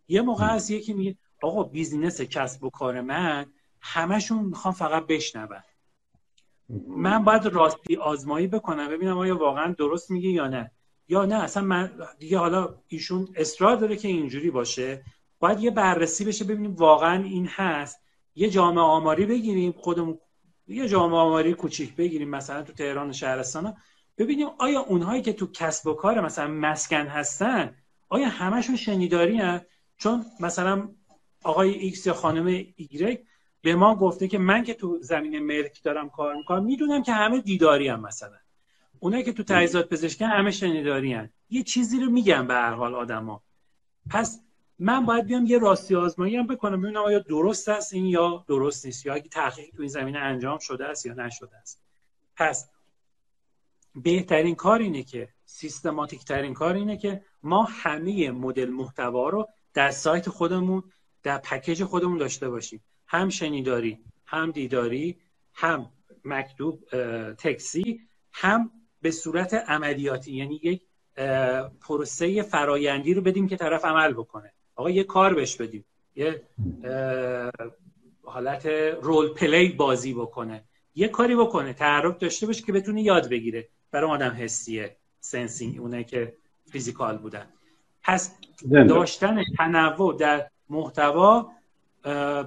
[0.08, 3.46] یه موقع از یکی میگه آقا بیزینس کسب و کار من
[3.80, 5.62] همشون می‌خوام فقط بشنون.
[6.88, 10.70] من باید راستی آزمایی بکنم ببینم آیا واقعا درست میگه یا نه.
[11.08, 15.04] یا نه اصلا من دیگه حالا ایشون اصرار داره که اینجوری باشه.
[15.38, 18.00] باید یه بررسی بشه ببینیم واقعا این هست.
[18.34, 20.18] یه جامعه آماری بگیریم خودمون
[20.68, 23.76] یه جامعه آماری کوچیک بگیریم مثلا تو تهران و شهرستان
[24.22, 27.74] ببینیم آیا اونهایی که تو کسب و کار مثلا مسکن هستن
[28.08, 29.60] آیا همشون شنیداری هن؟
[29.96, 30.88] چون مثلا
[31.44, 33.20] آقای ایکس یا خانم ایگرگ
[33.62, 37.40] به ما گفته که من که تو زمین ملک دارم کار می‌کنم می‌دونم که همه
[37.40, 38.36] دیداری هم مثلا
[38.98, 41.30] اونایی که تو تجهیزات پزشکی همه شنیداری هن.
[41.50, 43.42] یه چیزی رو میگم به هر حال آدما
[44.10, 44.40] پس
[44.78, 48.86] من باید بیام یه راستی آزمایی هم بکنم ببینم آیا درست است این یا درست
[48.86, 51.82] نیست یا اگه تحقیق تو این زمینه انجام شده است یا نشده است
[52.36, 52.70] پس
[53.94, 59.90] بهترین کار اینه که سیستماتیک ترین کار اینه که ما همه مدل محتوا رو در
[59.90, 60.82] سایت خودمون
[61.22, 62.84] در پکیج خودمون داشته باشیم.
[63.06, 65.16] هم شنیداری هم دیداری
[65.54, 65.90] هم
[66.24, 66.84] مکتوب
[67.34, 68.00] تکسی
[68.32, 68.70] هم
[69.02, 70.32] به صورت عملیاتی.
[70.32, 70.82] یعنی یک
[71.80, 74.52] پروسه فرایندی رو بدیم که طرف عمل بکنه.
[74.76, 75.84] آقا یه کار بهش بدیم.
[76.16, 76.42] یه
[78.22, 78.66] حالت
[79.02, 80.64] role play بازی بکنه.
[80.94, 81.72] یه کاری بکنه.
[81.72, 83.68] تحرک داشته باشه که بتونه یاد بگیره.
[83.92, 86.32] برای آدم حسیه sensing اونه که
[86.70, 87.46] physical بودن.
[88.02, 88.34] پس
[88.88, 91.50] داشتن تنوع در محتوا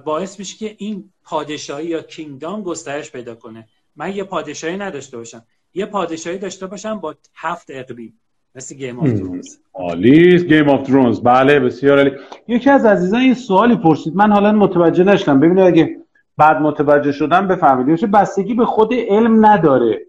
[0.04, 3.68] باعث میشه که این پادشاهی یا kingdom گسترش پیدا کنه.
[3.96, 5.42] من یه پادشاهی نداشته باشم.
[5.74, 8.20] یه پادشاهی داشته باشم با هفت اقلیم.
[8.54, 12.12] مثل گیم آف درونز عالی گیم آف درونز بله بسیار عالی.
[12.48, 14.16] یکی از عزیزان یه سوالی پرسید.
[14.16, 15.40] من حالا متوجه نشدم.
[15.40, 15.96] ببینید اگه
[16.36, 18.10] بعد متوجه شدم بفهمید.
[18.10, 20.06] بستگی به خود علم نداره.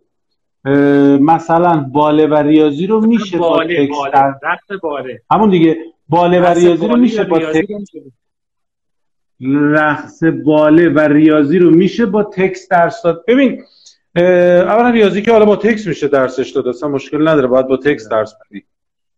[1.22, 4.36] مثلا باله و ریاضی رو میشه باله باله.
[4.82, 5.22] باله.
[5.32, 5.78] همون دیگه
[6.10, 7.42] باله و ریاضی رو میشه با
[9.42, 13.24] رقص باله و ریاضی رو میشه با تکست درس داد.
[13.28, 13.64] ببین
[14.16, 18.12] اولا ریاضی که حالا با تکست میشه درسش داد اصلا مشکل نداره باید با تکست
[18.12, 18.64] درس بدی.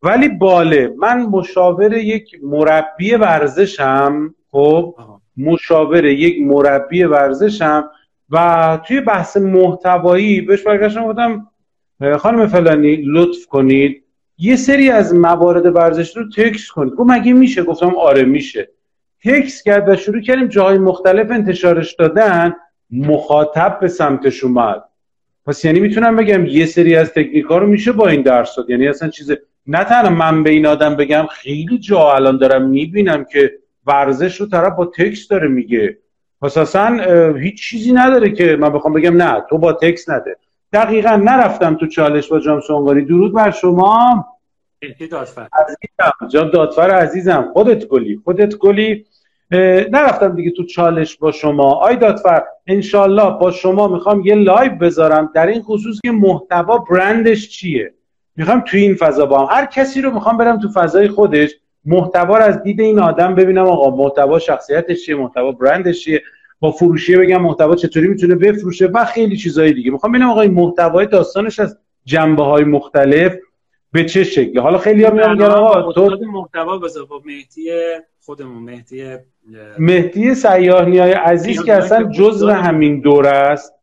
[0.03, 4.95] ولی باله من مشاور یک مربی ورزشم خب؟
[5.37, 7.89] مشاور یک مربی ورزشم
[8.31, 11.47] و توی بحث محتوایی بهش برگشتم گفتم
[12.17, 14.03] خانم فلانی لطف کنید.
[14.37, 16.93] یه سری از موارد ورزش رو تکس کنید.
[16.93, 18.69] گفت مگه میشه؟ گفتم آره میشه.
[19.23, 22.53] تکس کرد و شروع کردیم جاهای مختلف انتشارش دادن
[22.91, 24.83] مخاطب به سمتش اومد.
[25.45, 28.69] پس یعنی می‌تونم بگم یه سری از تکنیک ها رو میشه با این درس داد.
[28.69, 29.31] یعنی اصلا چیز
[29.67, 34.47] نه تنها من به این آدم بگم خیلی جا الان دارم می‌بینم که ورزش رو
[34.47, 35.97] طرف با تکس داره میگه.
[36.41, 40.37] پس اصلا هیچ چیزی نداره که من بخوام بگم نه تو با تکس نده.
[40.73, 43.05] دقیقا نرفتم تو چالش با جام سونگاری.
[43.05, 44.25] درود بر شما.
[44.83, 47.49] عزیزم جان دادفر عزیزم.
[47.53, 49.05] خودت گلی خودت گلی.
[49.91, 51.73] نرفتم دیگه تو چالش با شما.
[51.73, 55.31] آی دادفر انشالله با شما می‌خوام یه لایو بذارم.
[55.35, 57.93] در این خصوص که محتوا برندش چیه؟
[58.35, 59.57] می‌خوام تو این فضا با هم.
[59.57, 61.49] هر کسی رو می‌خوام برم تو فضای خودش.
[61.85, 66.21] محتوا از دید این آدم ببینم آقا محتوا شخصیتش چیه محتوا برندش چیه؟
[66.59, 69.91] با فروشیه بگم محتوا چطوری می‌تونه بفروشه و خیلی چیزهای دیگه.
[69.91, 73.35] می‌خوام ببینم آقا محتوای داستانش از جنبه های مختلف
[73.91, 77.71] به چه شکلی؟ حالا خیلی ها میگن آقا تو محتوا بذار با مهدی
[78.25, 79.17] خودمون مهدی
[79.79, 83.73] مهدی سیاهنی های عزیز که اصلا جزء همین دور است.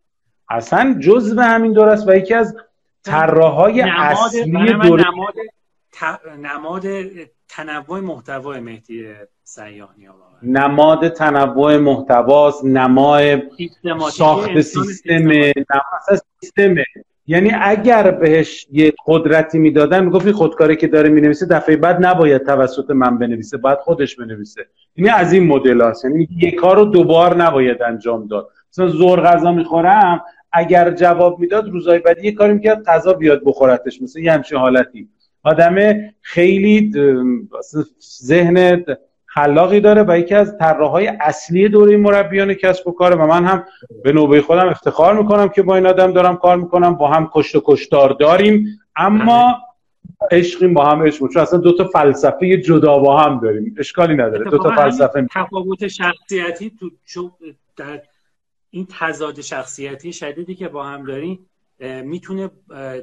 [0.48, 2.56] اصلا جزء همین دور است و یکی از
[3.04, 5.34] طراحهای اصلی دوره نماد
[6.38, 6.86] نماد
[7.56, 9.04] تنوع محتوا مهدی
[9.44, 10.08] سیاهنی
[10.42, 13.42] نماد تنوع محتواست نمای
[14.10, 15.30] ساخت سیستم
[16.40, 16.74] سیستم.
[17.26, 22.46] یعنی اگر بهش یه قدرتی می‌دادن می‌گفت این خودکاری که داره می‌نویسه دفعه بعد نباید
[22.46, 24.66] توسط من بنویسه باید خودش بنویسه.
[24.96, 28.48] یعنی از این مدل هست یعنی یک کار رو دوبار نباید انجام داد.
[28.72, 34.02] مثلا زور غذا می‌خورم اگر جواب می‌داد روزای بعد یه کاری می‌کرد غذا بیاد بخورتش.
[34.02, 35.08] مثل یه همچین حالتی.
[35.46, 35.76] آدم
[36.20, 36.92] خیلی
[38.22, 38.84] ذهن
[39.26, 43.16] خلاقی داره و یکی از طراحهای اصلی دوره مربیان کسب و کاره.
[43.16, 43.64] و من هم
[44.04, 46.94] به نوبه خودم افتخار می‌کنم که با این آدم دارم کار می‌کنم.
[46.94, 48.66] با هم کشت و کشتار داریم.
[48.96, 49.58] اما
[50.30, 53.74] عشقیم با هم عشق چون اصلا دو تا فلسفه جدا با هم داریم.
[53.78, 54.50] اشکالی نداره.
[54.50, 56.72] دو تا فلسفه تفاوت شخصیتی
[57.06, 57.30] تو
[57.76, 58.02] در
[58.70, 61.50] این تضاد شخصیتی شدیدی که با هم داریم
[62.04, 62.50] می‌تونه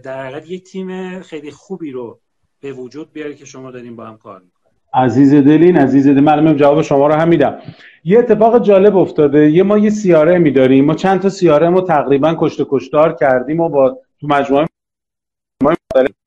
[0.04, 2.20] در حقیقت یک تیم خیلی خوبی رو
[2.64, 6.56] به وجود بیاره که شما داریم با هم کار می‌کنیم عزیز دلین عزیز دلین من
[6.56, 7.60] جواب شما رو هم میدم.
[8.04, 9.50] یه اتفاق جالب افتاده.
[9.50, 10.86] یه ما یه سیاره می داریم.
[10.86, 14.68] ما چند تا سیاره ما تقریبا کشت کشتار کردیم و با تو مجموعه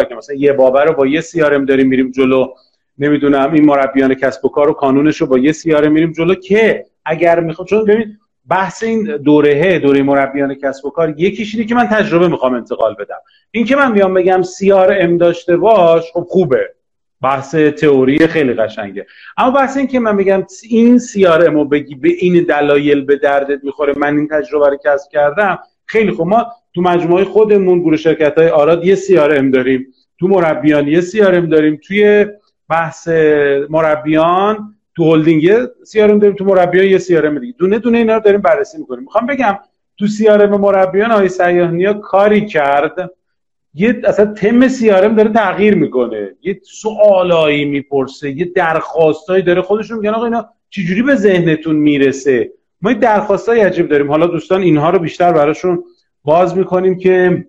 [0.09, 2.47] که مثلا یه بابر رو با یه سیاره داریم میریم جلو.
[2.99, 6.87] نمی‌دونم این مربیان کسب و کار و کانونش رو با یه سیاره میریم جلو که
[7.05, 8.19] اگر می‌خوام چون ببین
[8.51, 12.95] بحث این دوره دوره مربیان کسب و کار یکیش اینه که من تجربه می‌خوام انتقال
[12.95, 13.19] بدم.
[13.51, 16.71] این که من بیام بگم سیار ام داشته باش خب خوبه.
[17.23, 19.07] بحث تئوری خیلی قشنگه.
[19.37, 23.65] اما بحث این که من بگم این سیار امو بگی به این دلایل به دردت
[23.65, 26.27] می‌خوره من این تجربه رو کسب کردم خیلی خوب.
[26.27, 29.87] ما تو مجموعه خودمون گروه شرکت های آراد یه سیار ام داریم.
[30.21, 31.81] تو مربیان یه سیار ام داریم.
[31.87, 32.27] توی
[32.69, 33.09] بحث
[33.71, 35.51] مربیان تو هلدینگ
[35.85, 37.55] سیارم داریم تو مربیان یه سیارم دیگه.
[37.59, 39.05] دونه دونه اینا رو داریم بررسی می‌کنیم.
[39.05, 39.59] می‌خوام بگم
[39.99, 43.11] تو سیارم مربیان آقای سیاهنیا کاری کرد.
[43.75, 46.35] یه اصلا تم سیارم داره تغییر می‌کنه.
[46.43, 49.63] یه سوالایی می‌پرسه یه درخواستایی داره.
[49.63, 54.11] خودشون میگن آقا اینا چجوری به ذهنتون می‌رسه؟ ما یه درخواستای عجیب داریم.
[54.11, 55.85] حالا دوستان اینها رو بیشتر براشون
[56.25, 57.47] باز می‌کنیم که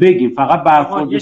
[0.00, 0.30] بگیم.
[0.30, 1.18] فقط برخورد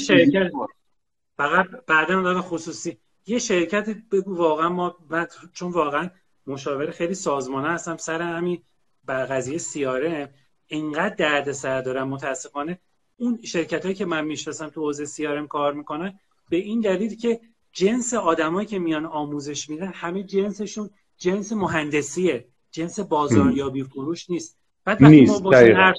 [1.37, 2.97] فقط بعدا خصوصی
[3.27, 6.11] یه شرکت بگو واقعا ما من چون واقعا
[6.47, 8.63] مشاور خیلی سازمانه هستم سر همین
[9.05, 10.35] بر قضیه سیاره
[10.67, 12.09] اینقدر درد سر دارم.
[12.09, 12.79] متاسفانه
[13.17, 16.19] اون شرکت هایی که من می‌شناسم تو حوزه سیارم کار می‌کنن
[16.51, 17.41] به این دلیل که
[17.73, 24.59] جنس آدمایی که میان آموزش میدن همه جنسشون جنس مهندسیه جنس بازاریابی فروش نیست.
[24.85, 25.97] بعد وقتی ما با حرف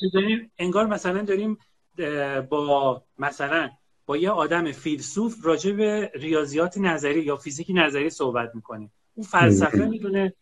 [0.57, 1.57] انگار مثلا داریم
[2.49, 3.69] با مثلا
[4.07, 8.91] با یه آدم فیلسوف راجع به ریاضیات نظری یا فیزیک نظری صحبت می‌کنیم.
[9.13, 10.33] اون فلسفه می‌دونه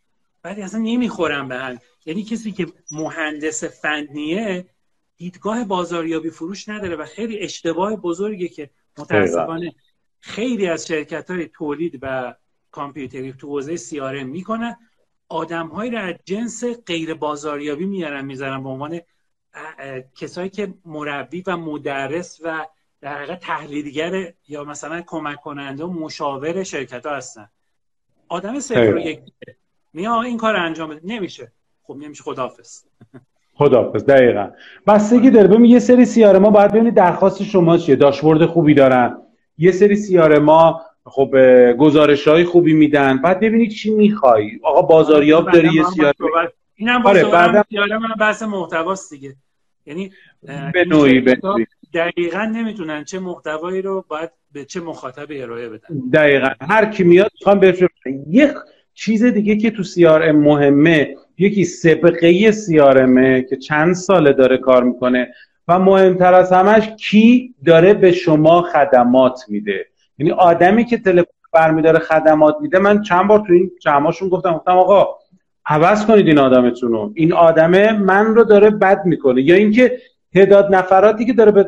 [0.41, 4.65] بعد اصلا نمی‌خورم به هم یعنی کسی که مهندس فنیه
[5.17, 9.75] دیدگاه بازاریابی فروش نداره و خیلی اشتباه بزرگی که متاسفانه
[10.19, 12.35] خیلی از شرکت های تولید و
[12.71, 14.75] کامپیوتری تو حوزه سیاره می‌کنن.
[15.29, 18.99] آدمهایی را از جنس غیر بازاریابی میارن می‌ذارن به عنوان
[20.15, 22.65] کسایی که مربی و مدرس و
[23.05, 27.49] در حقیقت تحلیلگر یا مثلا کمک کننده و مشاور شرکت ها هستن.
[28.27, 29.19] آدم صفر رو یک
[29.93, 31.01] میا این کار انجام بده.
[31.03, 31.51] نمیشه.
[31.83, 32.23] خب نمیشه.
[32.23, 32.83] خداحافظ.
[33.59, 34.05] خداحافظ.
[34.05, 34.51] دقیقا.
[34.87, 35.47] بستگی داره.
[35.47, 37.95] ببین یه سری سیاره ما باید ببینید درخواست شما چیه.
[37.95, 39.17] داشبورد خوبی دارن.
[39.57, 41.35] یه سری سیاره ما خب
[41.77, 43.17] گزارش های خوبی میدن.
[43.17, 44.59] بعد ببینید چی می‌خوای.
[44.63, 46.15] آقا بازاریاب داری یه سیاره.
[46.75, 49.35] اینم آره سیاره من بحث محتواست دیگه.
[49.85, 50.11] یعنی
[50.73, 51.67] به نوعی به نوعی.
[51.93, 55.87] دقیقا نمی‌تونن چه محتوایی رو باید به چه مخاطب ارائه بدن.
[56.13, 56.49] دقیقا.
[56.61, 57.73] هر کی میاد می‌خوام
[58.29, 58.51] یک
[58.93, 65.33] چیز دیگه که تو سیار مهمه یکی سبقه سیارمه که چند ساله داره کار می‌کنه
[65.67, 69.85] و مهمتر از همش کی داره به شما خدمات میده.
[70.17, 74.71] یعنی آدمی که تلفن برمیداره خدمات میده من چند بار تو این جمعاشون گفتم گفتم
[74.71, 75.07] آقا
[75.65, 77.11] عوض کنید این آدمتون رو.
[77.15, 79.41] این آدمه من رو داره بد می‌کنه.
[79.41, 80.01] یا اینکه
[80.35, 81.67] تعداد نفراتی که داره به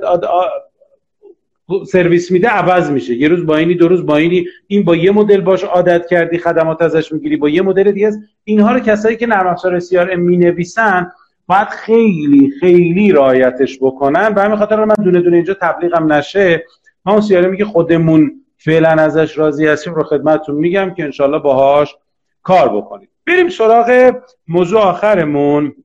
[1.88, 3.15] سرویس میده عوض میشه.
[3.15, 4.45] یه روز با اینی دو روز با اینی.
[4.68, 7.38] این با یه مدل باش عادت کردی خدمات ازش می‌گیری.
[7.38, 8.20] با یه مدل دیگه است.
[8.43, 11.11] اینها رو کسایی که نرم افزار سی می نویسن
[11.47, 14.30] باید خیلی خیلی رعایتش بکنن.
[14.30, 16.65] به همین خاطر من دونه دونه اینجا تبلیغم نشه.
[17.05, 19.93] ما اون سیاره میگه خودمون فعلا ازش راضی هستیم.
[19.93, 21.95] رو خدمتتون میگم که انشالله باهاش
[22.43, 24.15] کار بکنید بریم سراغ
[24.47, 25.76] موضوع آخرمون.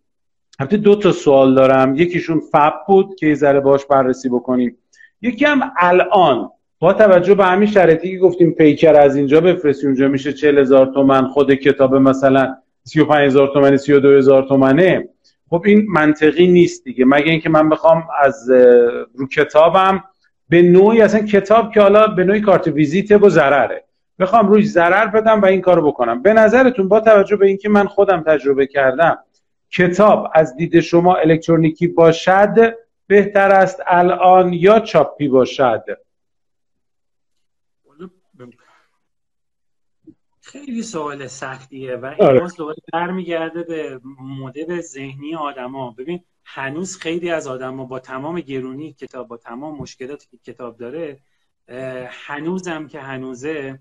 [0.63, 1.95] البته دو تا سوال دارم.
[1.95, 4.77] یکیشون فب بود که یه ذره باش بررسی بکنیم.
[5.23, 6.51] یکی هم الان.
[6.79, 10.87] با توجه به همین شرطی که گفتیم پیکر از اینجا بفرستی اونجا میشه 40 هزار
[10.87, 15.09] تومن خود کتاب مثلا 35 هزار تومنه 32 هزار تومنه.
[15.51, 17.05] خب این منطقی نیست دیگه.
[17.05, 18.51] مگه اینکه من بخوام از
[19.15, 20.05] رو کتابم
[20.49, 23.85] به نوعی اصلا کتاب که حالا به نوعی کارت ویزیته و ضرره.
[24.19, 26.23] بخوام روش ضرر بدم و این کارو بکنم.
[26.23, 29.19] به نظرتون با توجه به اینکه من خودم تجربه کردم
[29.73, 32.75] کتاب از دید شما الکترونیکی باشد
[33.07, 35.85] بهتر است الان یا چاپی باشد؟
[40.41, 42.49] خیلی سوال سختیه و این آره.
[42.59, 45.91] دوباره برمیگرده به مدل ذهنی آدما.
[45.91, 51.21] ببین هنوز خیلی از آدما با تمام گرونی کتاب با تمام مشکلاتی که کتاب داره
[52.11, 53.79] هنوزم که هنوزه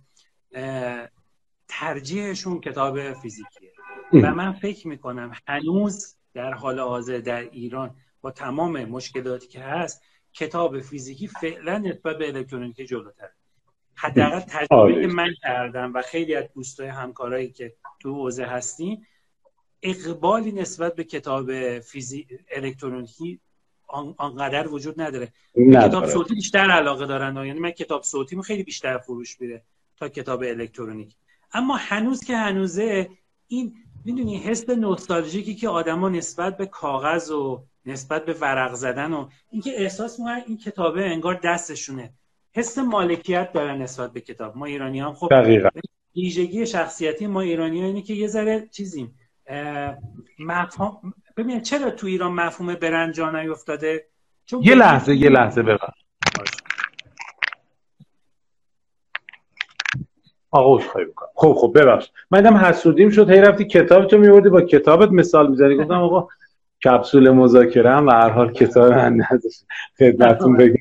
[1.67, 3.70] ترجیحشون کتاب فیزیکیه.
[4.13, 10.03] و من فکر می‌کنم هنوز در حال حاضر در ایران با تمام مشکلاتی که هست
[10.33, 13.29] کتاب فیزیکی فعلا نسبت به الکترونیکی جلوتر
[13.95, 15.07] حداقل تجربه آره.
[15.07, 19.07] من کردم و خیلی از دوستای همکارایی که تو حوزه هستیم
[19.83, 22.27] اقبالی نسبت به کتاب فیزی...
[22.51, 23.39] الکترونیکی
[24.17, 25.33] آنقدر وجود نداره.
[25.73, 29.61] کتاب صوتی بیشتر علاقه دارن یعنی من کتاب صوتی خیلی بیشتر فروش میره
[29.97, 31.15] تا کتاب الکترونیک.
[31.53, 33.09] اما هنوز که هنوزه
[33.47, 33.73] این
[34.05, 39.81] می‌دونی حس نوستالژیکی که آدما نسبت به کاغذ و نسبت به ورق زدن و اینکه
[39.81, 42.13] احساس می‌کنن این کتابه انگار دستشونه.
[42.53, 44.57] حس مالکیت دارن نسبت به کتاب.
[44.57, 45.29] ما ایرانی هم خب
[46.15, 49.15] ویژگی شخصیتی ما ایرانی ها اینه که یه ذره چیزیم
[50.39, 54.07] مفهوم ببین چرا تو ایران مفهوم برند جا نیفتاده؟
[54.45, 55.93] چون یه لحظه یه لحظه ببر
[60.51, 61.29] آقا خواهی بکنم.
[61.35, 62.11] خب خب ببخش.
[62.31, 65.75] من دم حسودیم شد هی رفتی کتاب تو میوردی با کتابت مثال می‌زنی.
[65.75, 66.27] گفتم آقا
[66.85, 69.19] کپسول مذاکره هم و هر حال کتاب من
[69.99, 70.75] خدمتتون بگم.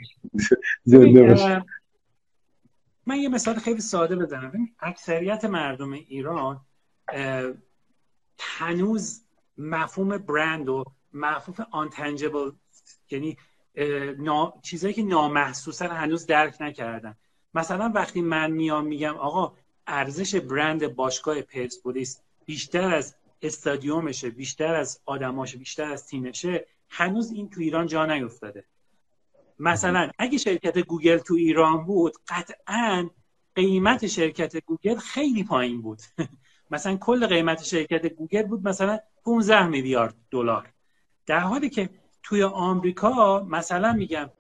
[0.85, 1.65] زنده باشه
[3.07, 4.53] من یه مثال خیلی ساده بزنم.
[4.81, 6.61] اکثریت مردم ایران
[8.41, 9.25] هنوز
[9.59, 12.51] مفهوم برند و مفهوم آنتنجبل
[13.11, 13.37] یعنی
[14.19, 14.55] نا...
[14.63, 17.15] چیزایی که نامحسوسن هنوز درک نکردن.
[17.55, 19.53] مثلا وقتی من میام میگم آقا
[19.91, 27.51] ارزش برند باشگاه پرسپولیس بیشتر از استادیومشه بیشتر از آدماشه بیشتر از تیمشه هنوز این
[27.51, 28.65] تو ایران جا نیفتاده.
[29.59, 33.11] مثلا اگه شرکت گوگل تو ایران بود قطعا
[33.55, 36.03] قیمت شرکت گوگل خیلی پایین بود.
[36.71, 40.73] مثلا کل قیمت شرکت گوگل بود مثلا 15 میلیارد دلار.
[41.27, 41.91] در حالی که
[42.23, 44.31] توی آمریکا مثلا میگم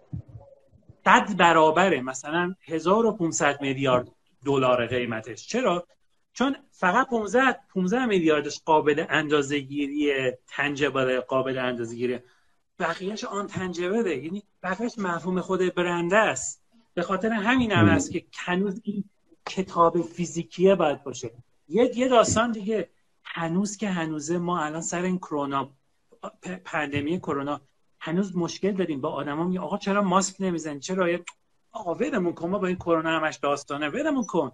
[1.05, 4.09] صد برابره مثلا 1500 میلیارد
[4.45, 5.47] دلار قیمتش.
[5.47, 5.86] چرا؟
[6.32, 12.18] چون فقط 15 15 میلیاردش قابل اندازه گیری tangible قابل اندازه گیری
[12.78, 16.62] بقیهش intangible ه یعنی بقیهش مفهوم خود برنده است.
[16.95, 19.05] به خاطر همین هم است که هنوز این
[19.47, 21.30] کتاب فیزیکیه باید باشه.
[21.68, 22.91] یه یه داستان دیگه.
[23.24, 25.70] هنوز که هنوزه ما الان سر این کرونا
[26.64, 27.61] پندمی کرونا
[28.01, 29.01] هنوز مشکل داریم.
[29.01, 31.09] با آدما میگه آقا چرا ماسک نمی‌زنی؟ چرا
[31.73, 33.89] آقا ولمون کن ما با این کرونا همش داستانه.
[33.89, 34.53] ولمون کن.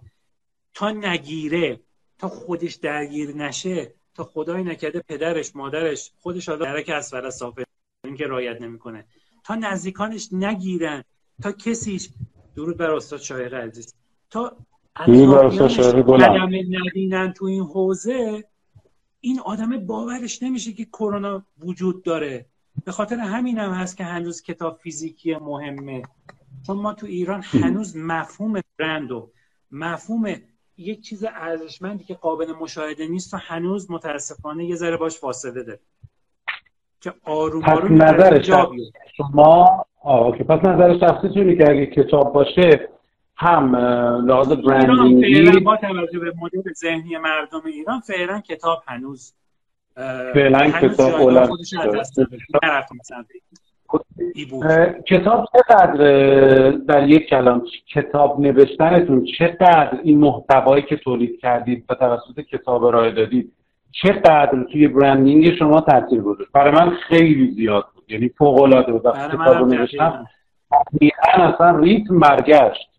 [0.73, 1.79] تا نگیره
[2.17, 7.65] تا خودش درگیر نشه تا خدای نکرده پدرش مادرش خودش حالا درک اسفل صافه
[8.03, 9.05] این که رایت نمی‌کنه.
[9.43, 11.03] تا نزدیکانش نگیرن
[11.41, 12.09] تا کسیش
[12.55, 13.93] درود بر استاد شایق عزیز.
[14.29, 14.57] تا
[16.17, 16.49] قدم
[16.87, 18.43] ندینن تو این حوزه
[19.19, 22.45] این آدم باورش نمیشه که کرونا وجود داره.
[22.85, 26.03] به خاطر همین هم هست که هنوز کتاب فیزیکی مهمه.
[26.67, 29.31] چون ما تو ایران هنوز مفهوم برند و
[29.71, 30.35] مفهوم
[30.77, 35.79] یک چیز ارزشمندی که قابل مشاهده نیست و هنوز متاسفانه یه ذره باش فاصله داره.
[37.01, 38.41] که آروم آروم نظر
[39.17, 42.89] شما آه پس نظر شخصی که اگه کتاب باشه
[43.35, 43.75] هم
[44.25, 49.33] لحاظ برندینگی با توجه به مدل ذهنی مردم ایران فعلا کتاب هنوز
[50.33, 51.49] فعلا کتاب اولاد
[55.09, 55.97] کتاب چقدر
[56.71, 57.63] در یک کلام
[57.93, 63.51] کتاب نوشتنتون چقدر این محتوایی که تولید کردید و توسط کتاب ارائه دادید
[63.91, 68.03] چقدر توی برندینگ شما تاثیر گذاشت؟ برای من خیلی زیاد بود.
[68.11, 70.27] یعنی فوق العاده بود کتاب نوشتم
[71.33, 72.89] اصلا ریتم برگشت.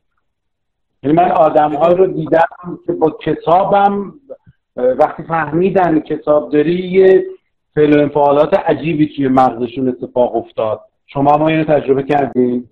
[1.03, 4.15] یعنی من آدم رو دیدم که با کتابم
[4.77, 7.25] وقتی فهمیدن کتاب داری یه
[7.75, 10.81] فعل و انفعالات عجیبی توی مغزشون اتفاق افتاد.
[11.07, 12.69] شما ما اینو تجربه کردین؟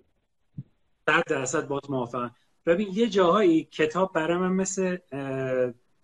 [1.06, 2.30] در درصد باز موافقم.
[2.66, 4.96] ببین یه جاهایی کتاب برای من مثل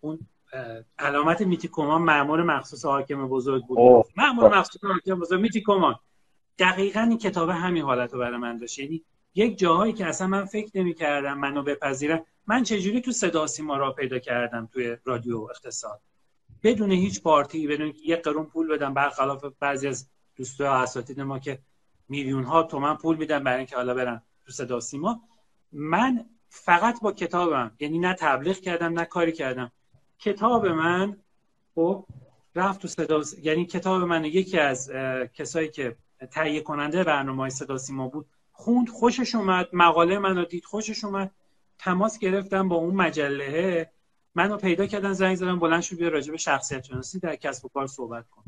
[0.00, 0.18] اون
[0.98, 4.04] علامت میتیکومان معمول مخصوص حاکم بزرگ بود.
[4.16, 5.94] معمول مخصوص حاکم بزرگ میتیکومان.
[6.58, 8.78] دقیقا این کتاب همین حالت رو برای من داشت.
[8.78, 9.02] یعنی
[9.34, 13.76] یک جاهایی که اصلا من فکر نمی کردم منو بپذیرم من چجوری تو صدا سیما
[13.76, 16.00] را پیدا کردم توی رادیو اقتصاد؟
[16.62, 21.58] بدون هیچ پارتی بدون یک قرون پول بدم برخلاف بعضی از دوستای اساتید ما که
[22.08, 25.22] میلیون ها تومن پول میدن برای اینکه حالا برن تو صدا سیما.
[25.72, 29.72] من فقط با کتابم یعنی نه تبلیغ کردم نه کاری کردم.
[30.18, 31.16] کتاب من
[31.74, 32.06] خب
[32.54, 34.90] رفت تو صدا یعنی کتاب من یکی از
[35.34, 35.96] کسایی که
[36.30, 41.30] تهیه کننده برنامه صدا سیما بود خوند خوشش اومد مقاله منو دید خوشش اومد.
[41.78, 43.90] تماس گرفتم با اون مجله
[44.34, 47.68] منو پیدا کردن زنگ زدم بلند شو بیا راجع به شخصیت شناسی در کسب و
[47.68, 48.44] کار صحبت کن.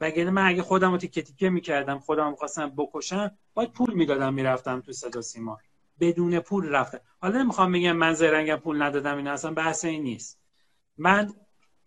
[0.00, 4.80] وگرنه من اگه خودم رو تیکه تیکه می‌کردم خودم خواستم بکشم باید پول می‌دادم می‌رفتم
[4.80, 5.58] تو صدا سیما.
[6.00, 10.40] بدون پول رفتم حالا نمی‌خوام بگم من زرنگم پول ندادم این اصلا بحث این نیست.
[10.98, 11.32] من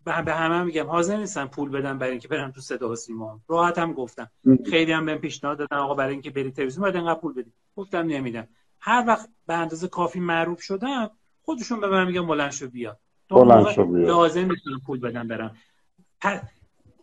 [0.04, 3.42] به همه میگم حاضر نیستم پول بدم برای اینکه برم تو صدا و سیما.
[3.48, 4.32] راحتم گفتم.
[4.70, 7.54] خیلی هم بهم پیشنهاد دادن آقا برای اینکه بری تلویزیون باید انقدر پول بدی.
[7.76, 8.48] گفتم نمیدم.
[8.80, 11.12] هر وقت به اندازه کافی معروف شدم
[11.48, 12.98] خودشون به من میگن بلند شو بیا.
[13.30, 14.08] بلند شو بیا.
[14.08, 15.58] لازم می‌تونم پول بدم برم.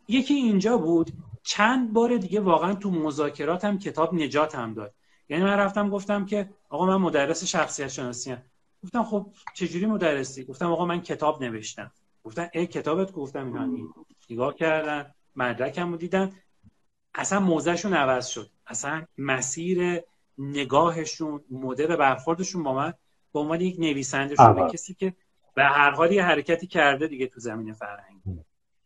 [0.09, 4.95] یکی اینجا بود چند بار دیگه واقعا تو مذاکرات هم کتاب نجات هم داد.
[5.29, 8.43] یعنی من رفتم گفتم که آقا من مدرس شخصیت شناسی هم.
[8.85, 11.93] گفتم خب چجوری مدرسی؟ گفتم آقا من کتاب نوشتم.
[12.25, 13.89] گفتن ای کتابت؟ گفتم اینا
[14.31, 16.33] نگاه کردن مدرکم رو دیدن.
[17.15, 18.51] اصلا موزهشون عوض شد.
[18.67, 20.01] اصلا مسیر
[20.39, 22.95] نگاهشون مدل برخوردشون با من
[23.35, 25.15] به عنوان یک نویسنده شده کسی که
[25.55, 28.21] به هر حال یه حرکتی کرده دیگه تو زمین فرهنگ.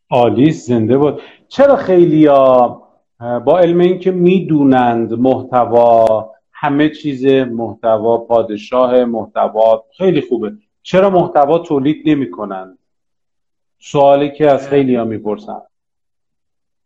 [0.09, 2.27] عالی زنده بود چرا خیلی
[3.45, 10.53] با علم اینکه می‌دونند محتوا همه چیز محتوا پادشاه محتوا خیلی خوبه.
[10.81, 12.77] چرا محتوا تولید نمی کنند
[13.79, 15.61] سوالی که از خیلی ها می‌پرسن.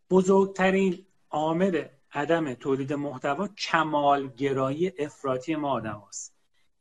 [0.09, 0.97] بزرگترین
[1.29, 1.83] عامل
[2.13, 6.32] عدم تولید محتوا کمالگرایی افراطی ما آدم هست.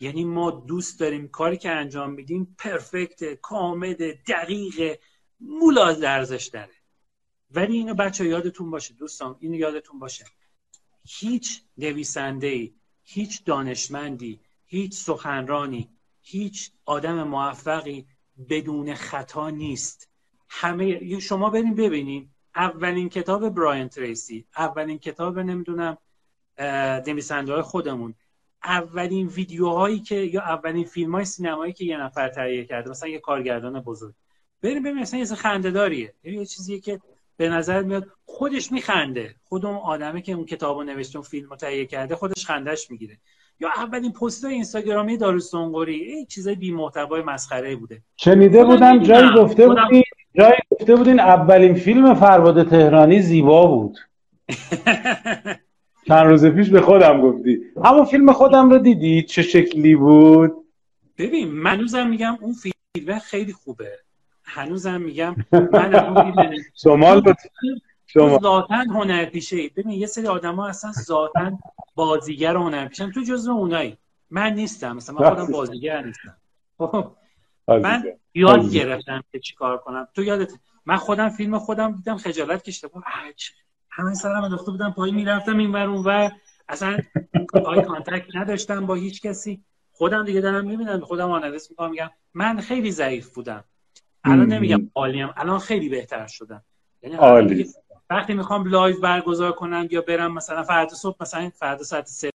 [0.02, 4.98] یعنی ما دوست داریم کاری که انجام میدیم پرفکت کامل دقیق
[5.40, 6.74] مولا درزش داره.
[7.50, 10.24] ولی اینو بچه یادتون باشه دوستان اینو یادتون باشه.
[11.04, 15.88] هیچ نویسنده ای هیچ دانشمندی هیچ سخنرانی
[16.22, 18.06] هیچ آدم موفقی
[18.48, 20.08] بدون خطا نیست.
[20.48, 22.34] همه شما بریم ببینیم.
[22.54, 25.98] اولین کتاب براین تریسی اولین کتاب نمی‌دونم
[27.06, 28.14] نویسنده های خودمون.
[28.64, 33.18] اولین ویدیوهایی که یا اولین فیلم های سینمایی که یه نفر تهیه کرده مثلا یه
[33.18, 34.14] کارگردان بزرگ.
[34.62, 37.00] بریم ببینیم مثلا یه خنده داریه یه چیزیه که
[37.36, 39.34] به نظر میاد خودش میخنده.
[39.44, 43.18] خود اون آدمی که اون کتابو نوشته اون فیلم تهیه کرده خودش خندش می‌گیره.
[43.60, 48.02] یا اولین پست اینستاگرامی داروستانگوری این چیزای بی محتوای مسخره بوده.
[48.16, 50.02] شنیده بودم جایی گفته بودین
[50.34, 53.98] جایی گفته بودین اولین فیلم فرباد تهرانی زیبا بود.
[56.08, 57.60] چند روز پیش به خودم گفتی.
[57.84, 60.52] همون فیلم خودم رو دیدی؟ چه شکلی بود؟
[61.18, 63.98] ببین منوزم میگم اون فیلم خیلی خوبه.
[64.44, 65.36] هنوزم میگم
[65.72, 67.22] من شما
[68.06, 71.58] شما ذاتن هنر پیشه ببین یه سری آدما اصلا ذاتن
[71.94, 73.10] بازیگر هنر پیشن.
[73.10, 73.96] تو جزو اونایی.
[74.30, 74.96] من نیستم.
[74.96, 76.36] مثلا من خودم بازیگر نیستم.
[76.78, 77.12] خب،
[77.68, 80.08] من یاد گرفتم که چیکار کنم.
[80.14, 80.52] تو یادت
[80.86, 83.04] من خودم فیلم خودم دیدم خجالت کشیده بود
[83.94, 86.32] همه سرم انداخته بودم پای می‌رفتم این ور اون ور.
[86.68, 86.98] اصلا
[87.64, 89.64] eye contact نداشتم با هیچ کسی.
[89.92, 93.64] خودم دیگه دارم می‌بینم خودم آنالیز می‌کنم میگم من خیلی ضعیف بودم.
[94.24, 96.62] الان نمیگم عالیم الان خیلی بهتر شدم.
[97.02, 97.16] یعنی
[98.10, 102.31] وقتی می‌خوام live برگزار کنم یا برم مثلا فردا صبح مثلا فردا ساعت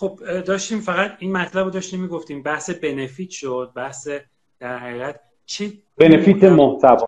[0.00, 2.42] خب داشتیم فقط این مطلب رو داشتیم می‌گفتیم.
[2.42, 4.08] بحث benefit شد بحث
[4.58, 7.06] در حقیقت چه benefit محتوا.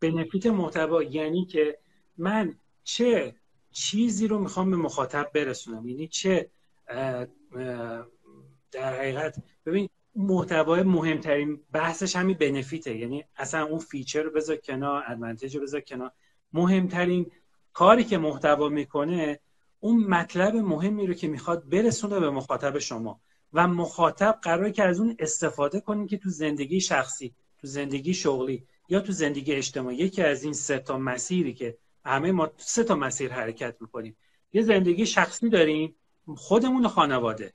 [0.00, 1.78] benefit محتوا یعنی که
[2.18, 3.34] من چه
[3.72, 6.50] چیزی رو می‌خوام به مخاطب برسونم؟ یعنی چه
[8.72, 9.36] در حقیقت
[9.66, 12.96] ببین محتوای مهمترین بحثش همین benefit ه.
[12.96, 16.12] یعنی اصلا اون feature رو بذار کنار advantage رو بذار کنار.
[16.52, 17.30] مهمترین
[17.72, 19.40] کاری که محتوا می‌کنه
[19.84, 23.20] اون مطلب مهمی رو که می‌خواد برسونه به مخاطب شما
[23.52, 28.66] و مخاطب قراره که از اون استفاده کنیم که تو زندگی شخصی تو زندگی شغلی
[28.88, 32.94] یا تو زندگی اجتماعی یکی از این سه تا مسیری که همه ما سه تا
[32.94, 34.16] مسیر حرکت می‌کنیم.
[34.52, 35.96] یه زندگی شخصی داریم
[36.36, 37.52] خودمون خانواده.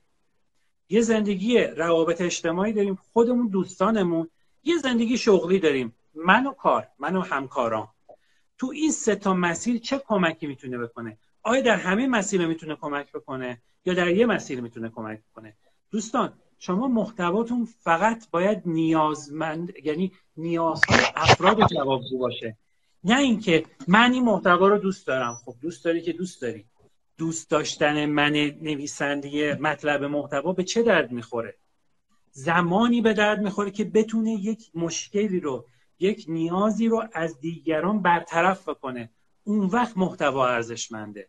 [0.88, 4.30] یه زندگی روابط اجتماعی داریم خودمون دوستانمون.
[4.64, 7.88] یه زندگی شغلی داریم من و کار من و همکاران.
[8.58, 11.18] تو این سه تا مسیر چه کمکی می‌تونه بکنه؟
[11.48, 15.56] آیا در همه مسیر می‌تونه کمک بکنه یا در یه مسیر می‌تونه کمک بکنه؟
[15.90, 22.56] دوستان شما محتواتون فقط باید نیازمند یعنی نیازهای افراد جوابگو باشه.
[23.04, 25.34] نه اینکه من این محتوا رو دوست دارم.
[25.44, 26.64] خب دوست داری که دوست داری.
[27.18, 28.32] دوست داشتن من
[28.62, 31.54] نویسنده مطلب محتوا به چه درد می‌خوره؟
[32.30, 35.66] زمانی به درد می‌خوره که بتونه یک مشکلی رو
[35.98, 39.10] یک نیازی رو از دیگران برطرف بکنه.
[39.44, 41.28] اون وقت محتوا ارزشمنده.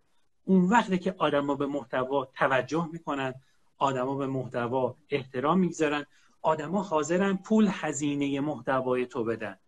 [0.49, 3.33] اون وقتی که آدما به محتوا توجه می‌کنن
[3.77, 6.05] آدما به محتوا احترام می‌گذارن
[6.41, 9.59] آدما حاضرن پول هزینه محتوای تو بدن.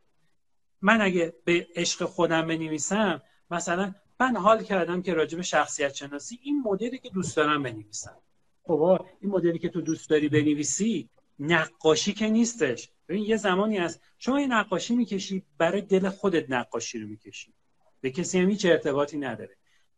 [0.81, 3.21] من اگه به عشق خودم بنویسم
[3.51, 8.17] مثلا من حال کردم که راجب شخصیت شناسی این مدلی که دوست دارم بنویسم.
[8.63, 11.09] خب این مدلی که تو دوست داری بنویسی
[11.39, 12.89] نقاشی که نیستش.
[13.09, 14.01] ببین یه زمانی هست.
[14.17, 17.53] شما یه نقاشی می‌کشی برای دل خودت نقاشی رو می‌کشی.
[18.01, 19.57] به کسی هم هیچ ارتباطی نداره.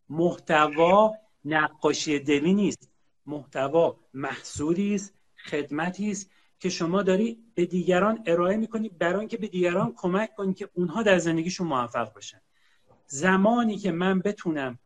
[0.10, 1.14] محتوا
[1.46, 2.90] نقاشی دلی نیست.
[3.26, 5.14] محتوا محصولی است
[5.50, 6.30] خدمتی است
[6.60, 11.04] که شما داری به دیگران ارائه می‌کنی برای اینکه به دیگران کمک کنی که اونها
[11.04, 12.42] در زندگیشون موفق باشن.
[13.08, 14.80] زمانی که من بتونم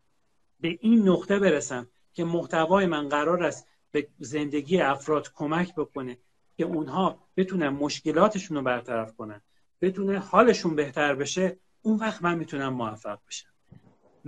[0.59, 6.17] به این نقطه برسم که محتوای من قرار است به زندگی افراد کمک بکنه
[6.57, 9.41] که اونها بتونن مشکلاتشون رو برطرف کنن
[9.81, 13.49] بتونه حالشون بهتر بشه اون وقت من می‌تونم موفق بشم.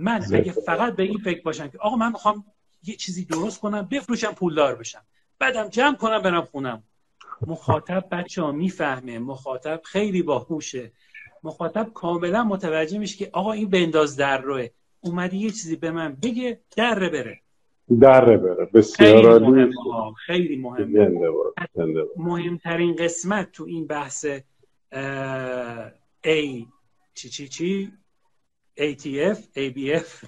[0.00, 2.44] من اگه فقط به این فکر باشم که آقا من می‌خوام
[2.84, 5.02] یه چیزی درست کنم بفروشم پولدار بشم.
[5.38, 6.82] بعدم جمع کنم برم خونم.
[7.46, 9.18] مخاطب بچه ها می‌فهمه.
[9.18, 10.92] مخاطب خیلی باهوشه.
[11.42, 14.68] مخاطب کاملا متوجه میشه که آقا این بنداز در روه.
[15.00, 17.40] اومدی یه چیزی به من بگه در بره.
[18.00, 18.68] در بره.
[18.74, 21.20] بسیار خیلی مهمه خیلی مهمه.
[22.16, 24.26] مهمترین قسمت تو این بحث
[26.24, 26.66] ای
[27.14, 27.92] چی چی چی؟
[28.80, 30.26] ATF ABF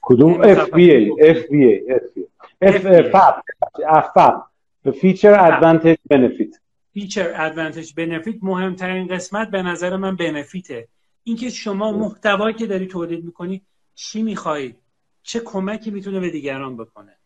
[0.00, 0.98] کدوم FBA
[1.38, 2.24] FBA FBA
[2.72, 3.12] FBA
[5.02, 6.58] Feature Advantage Benefit.
[6.92, 10.88] فیچر ادوانتج بنفیت مهمترین قسمت به نظر من بنفیته.
[11.24, 13.62] اینکه شما محتوایی که داری تولید می‌کنی
[13.94, 14.74] چی می‌خوای
[15.22, 17.16] چه کمکی می‌تونه به دیگران بکنه؟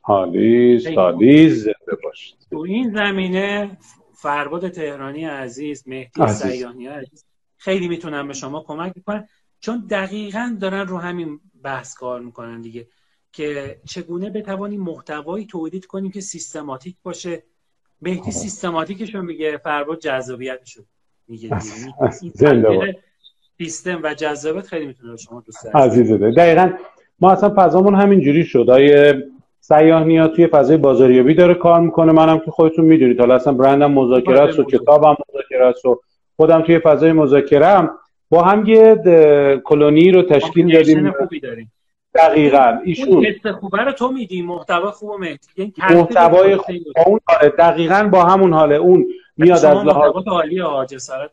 [0.00, 2.36] حالی حالی زنده باشید.
[2.50, 3.78] تو این زمینه
[4.14, 7.24] فرباد تهرانی عزیز مهدی سیانی عزیز
[7.56, 9.28] خیلی می‌تونن به شما کمک بکنن
[9.66, 12.86] چون دقیقا دارن رو همین بحث کار می‌کنن دیگه
[13.32, 17.42] که چگونه بتوانی محتوایی تولید کنیم که سیستماتیک باشه.
[18.02, 20.84] مهدی سیستماتیکشون میگه فرباد جذابیتشون
[21.28, 21.50] میگه.
[23.58, 26.72] سیستم و جذابیت خیلی می‌تونه شما دوست عزیزه دقیقا
[27.20, 28.70] ما اصلا فضامون همین جوری شد.
[28.70, 29.24] آیه
[29.60, 32.12] سیاه توی فضای بازاریابی داره کار می‌کنه.
[32.12, 33.20] منم که خودتون می‌دونید.
[33.20, 36.00] حالا اصلا برندم مذاکره است و کتابم مذاکره است و
[36.36, 37.88] خودم توی فضای مذاکره
[38.30, 38.96] با هم یه
[39.64, 41.12] کلونی رو تشکیل دادیم.
[42.14, 43.24] دقیقا ایشون.
[43.24, 45.72] حس خوبه رو تو میدی محتوا خوب مهدی.
[45.90, 46.76] محتوای خوب.
[47.06, 47.20] اون
[47.58, 49.06] دقیقا با همون حاله اون
[49.36, 51.30] میاد از لحاظ عالی جسارت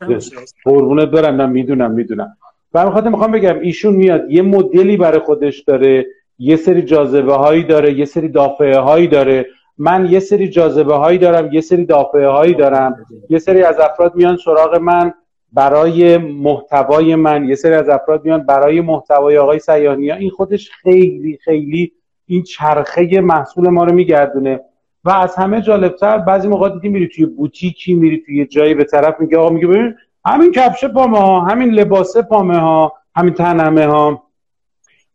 [0.65, 2.37] قربونت برم من می‌دونم می‌دونم.
[2.73, 6.05] و خاطر می‌خوام بگم ایشون میاد یه مدلی برای خودش داره
[6.39, 9.45] یه سری جاذبه هایی داره یه سری دافعه هایی داره.
[9.77, 13.05] من یه سری جاذبه هایی دارم یه سری دافعه هایی دارم.
[13.29, 15.13] یه سری از افراد میان سراغ من.
[15.53, 21.39] برای محتوای من یه سری از افراد میان برای محتوای آقای سیانی این خودش خیلی
[21.43, 21.91] خیلی
[22.27, 24.59] این چرخه محصول ما رو میگردونه.
[25.03, 29.19] و از همه جالبتر بعضی موقع دیدی میری توی بوتیکی میری توی جایی به طرف
[29.19, 29.95] میگه آقا میگه ببین
[30.25, 34.23] همین کفش پامه ها همین لباسه پامه ها همین تنمه ها.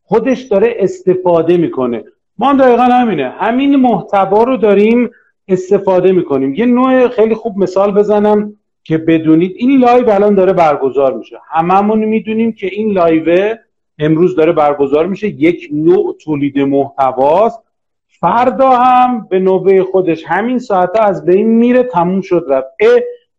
[0.05, 2.05] خودش داره استفاده می‌کنه.
[2.39, 3.31] ما هم دقیقا همینه.
[3.31, 5.11] همین محتوا رو داریم
[5.49, 6.55] استفاده می‌کنیم.
[6.55, 8.57] یه نوع خیلی خوب مثال بزنم.
[8.89, 11.37] که بدونید این live الان داره برگزار میشه.
[11.51, 13.57] هممون می‌دونیم که این live
[13.99, 15.29] امروز داره برگزار میشه.
[15.29, 17.61] یک نوع تولید محتواست.
[18.07, 22.69] فردا هم به نوبه خودش همین ساعت از بین میره تموم شد رفت.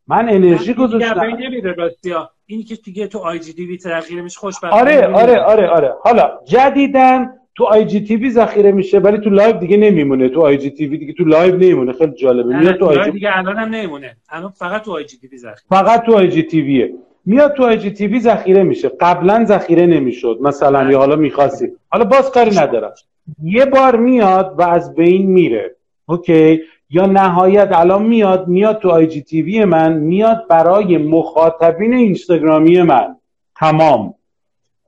[0.08, 1.22] من انرژی گذاشتم.
[2.46, 5.94] اینی که دیگه تو آی جی تی تغییر میشه خوش آره آره آره آره.
[6.04, 10.30] حالا جدیدن تو آی جی تی وی ذخیره میشه ولی تو live دیگه نمیمونه.
[10.30, 11.94] تو آی جی تی وی دیگه تو live نمیمونه.
[11.94, 12.60] خیلی جالبه.
[12.60, 14.18] میاد تو آی جی دیگه الان هم نمیمونه.
[14.30, 16.94] الان فقط تو آی جی تی وی ذخیره فقط تو آی جی تی ویه
[17.26, 18.92] میاد تو آی جی تی وی ذخیره میشه.
[19.00, 20.40] قبلا ذخیره نمی‌شد.
[20.42, 21.68] مثلا یا حالا می‌خواستی.
[21.90, 22.94] حالا باز کاری ندارم.
[23.44, 25.76] یه بار میاد و از بین میره.
[26.06, 31.94] اوکی؟ یا نهایت الان میاد میاد تو آی جی تی وی من میاد برای مخاطبین
[31.94, 33.16] اینستاگرامی من.
[33.56, 34.14] تمام.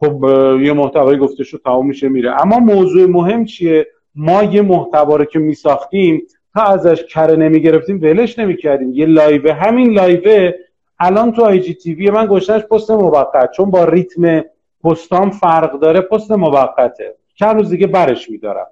[0.02, 0.26] خب
[0.62, 2.42] یه محتوایی گفته شد تمام میشه میره.
[2.42, 6.22] اما موضوع مهم چیه؟ ما یه محتوا رو که میساختیم
[6.54, 8.94] تا ازش کره نمی‌گرفتیم ولش نمی‌کردیم.
[8.94, 10.52] یه لایو همین لایو
[11.00, 14.44] الان تو آی جی تی وی من هستش پست موقت چون با ریتم
[14.84, 17.16] پستام فرق داره پست موقته.
[17.36, 18.68] چند روز دیگه برش میدارم.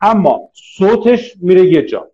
[0.00, 2.08] اما صوتش میره یه جا.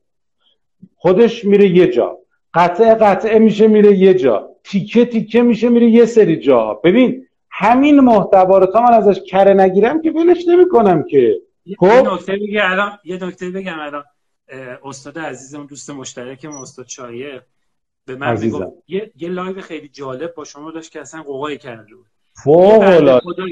[0.97, 2.19] خودش میره یه جا.
[2.55, 4.49] قطعه قطعه میشه میره یه جا.
[4.65, 6.81] تیکه تیکه میشه میره یه سری جا.
[6.85, 7.27] ببین
[7.57, 11.41] همین محتوا رو تا من ازش کره نگیرم که ولش نمی‌کنم که.
[11.79, 14.05] خب؟ یه نکته بگم الان یه نکته بگم الان.
[14.85, 17.41] استاد عزیزم دوست مشترکم استاد شایع
[18.05, 21.95] به من می‌گفت یه یه live خیلی جالب با شما داشت که اصلا غوغایی کرده
[21.95, 22.07] بود.
[22.45, 23.43] فوق العاده.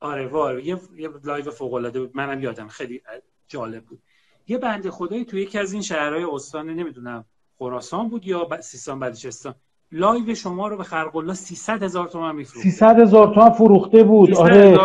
[0.00, 2.10] آره وای یه یه live فوق العاده بود.
[2.14, 3.02] منم یادم خیلی
[3.48, 4.02] جالب بود.
[4.48, 7.24] یه بنده خدایی تو یکی از این شهرهای استان نمی‌دونم
[7.58, 9.54] خراسان بود یا سیستان بلوچستان.
[9.96, 14.36] live شما رو به والله 300 هزار تومان میفروخت 300 هزار تومان فروخته بود.
[14.36, 14.78] آره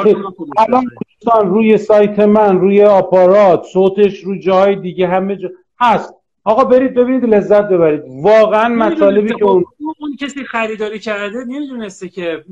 [0.57, 0.85] الان
[1.19, 5.49] دوستان روی سایت من روی آپارات صوتش رو جای دیگه همه جا
[5.79, 6.13] هست.
[6.43, 8.01] آقا برید ببینید لذت ببرید.
[8.23, 9.65] واقعا مطالبی که اون
[9.99, 12.43] اون کسی خریداری کرده نمی‌دونسته که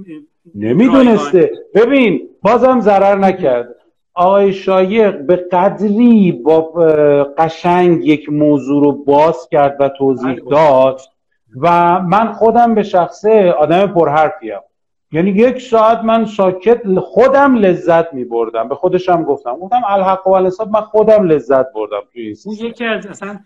[0.55, 1.51] نمی‌دونسته.
[1.75, 3.75] ببین بازم ضرر نکرد
[4.13, 6.61] آقای شایق به قدری با
[7.37, 10.49] قشنگ یک موضوع رو باز کرد و توضیح بله.
[10.49, 11.01] داد.
[11.61, 14.59] و من خودم به شخصه آدم پرحرفیم
[15.11, 19.57] یعنی یک ساعت من ساکت خودم لذت می بردم به خودشم گفتم.
[19.57, 23.39] گفتم الحق و الانصاف من خودم لذت بردم توی اون یکی از اصلا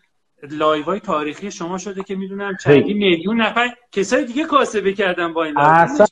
[0.51, 5.43] live های تاریخی شما شده که می‌دونم چندین میلیون نفر کسای دیگه کاسبی کردن با
[5.43, 6.05] این اصلا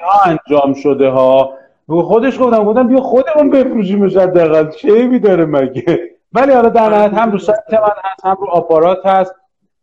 [0.00, 1.54] ها انجام شده ها.
[1.88, 4.70] به خودش گفتم گفتم بیا خودمون بفروشیمش حداقل.
[4.70, 9.06] چه میداره مگه؟ ولی حالا در نهایت هم رو سایت من هست هم رو آپارات
[9.06, 9.34] هست.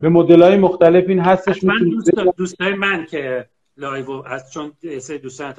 [0.01, 1.77] به مدل های مختلف این هستش من
[2.37, 5.53] دوستای من که لایو از چون سه دوستان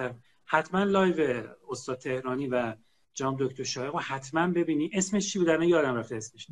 [0.45, 2.72] حتما لایو استاد تهرانی و
[3.14, 4.90] جام دکتر شایق حتما ببینی.
[4.95, 6.47] اسمش چی بود؟ الان یادم رفته اسمش.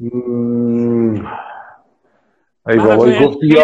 [2.68, 3.55] ای بابا گفتی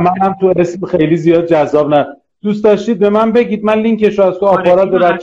[0.00, 2.06] منم تو اسم خیلی زیاد جذاب نه.
[2.42, 3.64] دوست داشتید به من بگید.
[3.64, 5.18] من لینکش رو از تو آره، آپارات ببرم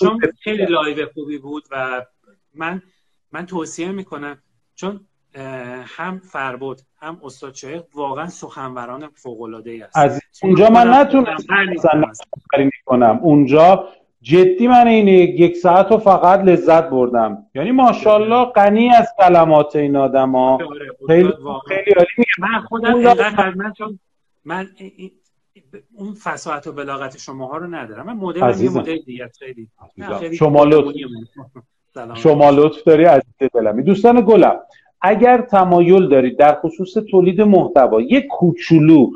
[0.00, 2.06] چون خیلی لایو خوبی بود و
[2.54, 2.82] من
[3.32, 4.38] من توصیه می‌کنم.
[4.74, 5.00] چون
[5.84, 9.96] هم فربود هم استاد شایق واقعا سخنوران فوق العاده است.
[9.96, 12.14] از اونجا من نتونستم
[12.86, 13.88] کنم اونجا
[14.22, 17.46] جدی من این یک ساعت رو فقط لذت بردم.
[17.54, 21.32] یعنی ماشاءالله غنی از کلمات این آدم ها آره، خیلی
[21.68, 23.98] خیلی عالی من خودم اینقدر من چون
[24.44, 24.68] من
[25.94, 28.06] اون فصاحت و بلاغت شما ها رو ندارم.
[28.06, 29.68] من مدل یه مدل دیگه خیلی.
[30.38, 30.94] شما لطف
[32.22, 34.60] شما لطف داری عزیز دلمی دوستان گلم.
[35.02, 39.10] اگر تمایل دارید در خصوص تولید محتوا یک کوچولو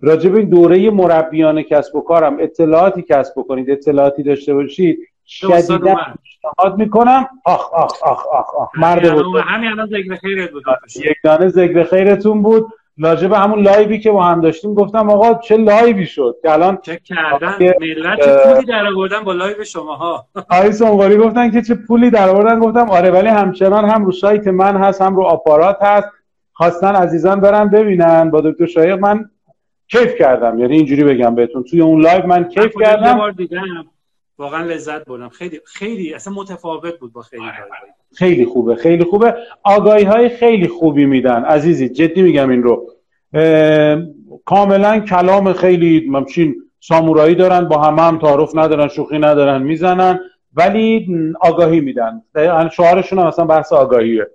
[0.00, 6.78] راجب این دوره مربیان کسب و کارم اطلاعاتی کسب بکنید اطلاعاتی داشته باشید شدیدا پیشنهاد
[6.78, 7.28] می‌کنم.
[7.44, 8.68] آخ آخ آخ آخ آخ.
[8.78, 9.36] مرد بود.
[9.44, 10.62] همین الان ذکر خیرت بود
[10.96, 12.66] یک دانه ذکر خیرتون بود.
[13.00, 16.52] راجب همون live ی که با هم داشتیم گفتم آقا چه live ی شد که
[16.52, 21.62] الان چه کردن؟ ملت چه پولی در آوردن با live شماها؟ آقای سنگاری گفتن که
[21.62, 25.22] چه پولی در آوردن؟ گفتم آره ولی همچنان هم رو سایت من هست هم رو
[25.22, 26.08] آپارات هست.
[26.52, 28.30] خواستن عزیزان برن ببینن.
[28.30, 29.30] با دکتر شایق من
[29.88, 30.58] کیف کردم.
[30.58, 31.62] یعنی اینجوری بگم بهتون.
[31.62, 33.32] توی اون live من کیف کردم.
[34.40, 35.28] واقعا لذت بردم.
[35.28, 37.42] خیلی خیلی اصلا متفاوت بود با خیلی
[38.14, 39.34] خیلی خوبه خیلی خوبه.
[39.62, 41.44] آگاهی های خیلی خوبی میدن.
[41.44, 42.86] عزیزی جدی میگم این رو.
[44.44, 50.20] کاملا کلام خیلی ممچین سامورایی دارن با همه هم تعارف ندارن شوخی ندارن می‌زنن
[50.54, 51.08] ولی
[51.40, 52.22] آگاهی میدن.
[52.72, 54.26] شعارشون هم مثلا بحث آگاهیه.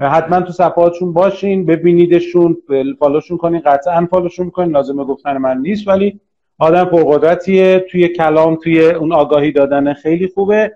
[0.00, 2.56] حتما تو صفحاتشون باشین ببینیدشون
[2.98, 6.20] فالوشون کنین قطعا فالوشون کنین لازمه گفتن من نیست ولی
[6.60, 10.72] آدم پرقدرتیه توی کلام توی اون آگاهی دادن خیلی خوبه.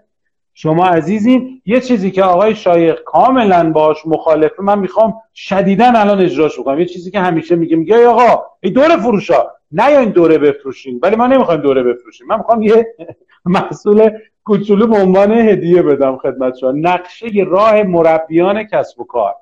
[0.55, 6.59] شما عزیزین یه چیزی که آقای شایق کاملا باش مخالفه من می‌خوام شدیدا الان اجراش
[6.59, 6.81] بکنم.
[6.81, 11.01] یه چیزی که همیشه میگه میگه آقا این دوره فروشا نه این دوره بفروشین.
[11.03, 12.27] ولی ما نمی‌خوایم دوره بفروشیم.
[12.27, 12.87] من می‌خوام یه
[13.45, 14.11] محصول
[14.45, 19.35] کوچولو به عنوان هدیه بدم خدمت شما نقشه راه مربیان کسب و کار.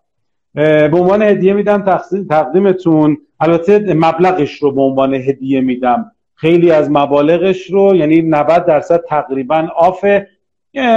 [0.54, 6.12] به عنوان هدیه میدم تقدیمتون البته مبلغش رو به عنوان هدیه میدم.
[6.42, 10.04] خیلی از مبالغش رو یعنی 90 درصد تقریبا آف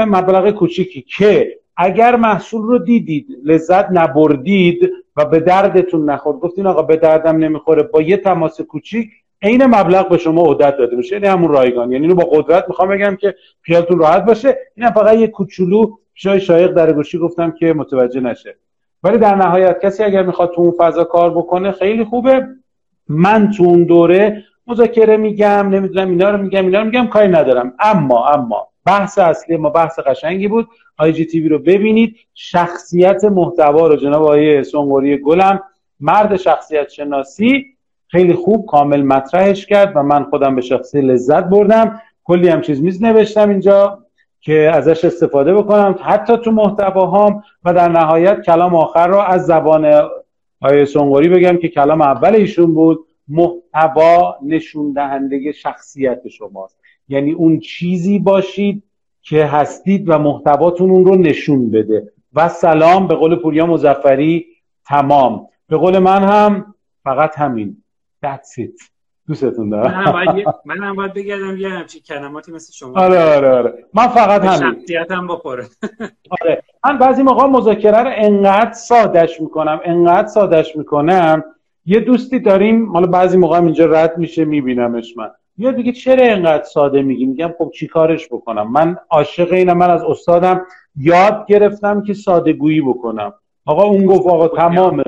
[0.07, 6.81] مبلغ کوچیکی که اگر محصول رو دیدید لذت نبردید و به دردتون نخورد گفتین آقا
[6.81, 9.09] به دردم نمی‌خوره با یه تماس کوچیک
[9.41, 11.15] عین مبلغ به شما عدت داده میشه.
[11.15, 11.91] یعنی همون رایگان.
[11.91, 14.57] یعنی اینو با قدرت می‌خوام بگم که خیالتون راحت باشه.
[14.75, 18.55] اینم فقط یه کوچولو شای شایق در گوشی گفتم که متوجه نشه.
[19.03, 22.47] ولی در نهایت کسی اگر می‌خواد تو اون فضا کار بکنه خیلی خوبه.
[23.09, 27.73] من تو اون دوره مذاکره میگم نمی‌دونم اینا رو میگم اینا رو میگم کاری ندارم.
[27.79, 30.67] اما اما بحث اصلی ما بحث قشنگی بود.
[30.97, 32.15] آی جی تیوی رو ببینید.
[32.33, 35.61] شخصیت محتوا رو جناب آقای سنگوری گلم.
[35.99, 37.65] مرد شخصیت شناسی.
[38.07, 42.01] خیلی خوب کامل مطرحش کرد و من خودم به شخصی لذت بردم.
[42.23, 43.99] کلی هم چیز میز نوشتم اینجا
[44.41, 45.95] که ازش استفاده بکنم.
[46.03, 50.09] حتی تو محتواهام و در نهایت کلام آخر رو از زبان
[50.61, 53.04] آیه سنگوری بگم که کلام اول ایشون بود.
[53.27, 56.77] محتوا نشون دهنده شخصیت شماست.
[57.07, 58.83] یعنی اون چیزی باشید
[59.21, 62.11] که هستید و محتواتون اون رو نشون بده.
[62.33, 64.45] و سلام به قول پوریا مزفری
[64.85, 65.47] تمام.
[65.67, 67.83] به قول من هم فقط همین.
[68.25, 68.89] That's it.
[69.27, 70.13] دوستتون دارم.
[70.65, 72.99] من هم باید بگردم یه همچین کلماتی مثل شما.
[72.99, 73.85] آره آره آره.
[73.93, 74.79] من فقط همین.
[74.79, 75.65] شخصیتم بخوره.
[76.41, 76.63] آره.
[76.85, 81.43] من بعضی موقع مذاکره رو انقدر سادش می‌کنم انقدر سادش می‌کنم
[81.85, 85.31] یه دوستی داریم حالا بعضی موقع اینجا رد میشه میبینمش من.
[85.57, 90.03] میاد میگه چرا اینقدر ساده میگی؟ میگم خب چیکارش بکنم؟ من عاشق اینم من از
[90.03, 90.65] استادم
[90.95, 93.33] یاد گرفتم که ساده گویی بکنم.
[93.65, 95.03] آقا اون گفت آقا تمامه.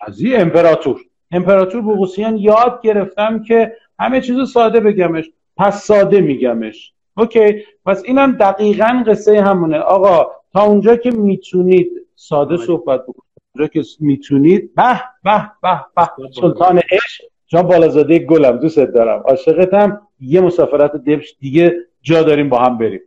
[0.00, 1.00] از این امپراتور.
[1.30, 5.30] امپراتور بوغوسیان یاد گرفتم که همه چیزو ساده بگمش.
[5.56, 6.92] پس ساده میگمش.
[7.16, 7.64] اوکی.
[7.86, 9.78] پس اینم دقیقا قصه همونه.
[9.78, 13.29] آقا تا اونجا که می‌تونید ساده صحبت بکنید.
[13.54, 16.08] اونجا که می‌تونید به به به به.
[16.40, 19.22] سلطان عشق جان بالازاده گلم دوستت دارم.
[19.26, 20.00] عاشقتم.
[20.20, 23.00] یه مسافرت دبش دیگه جا داریم با هم بریم.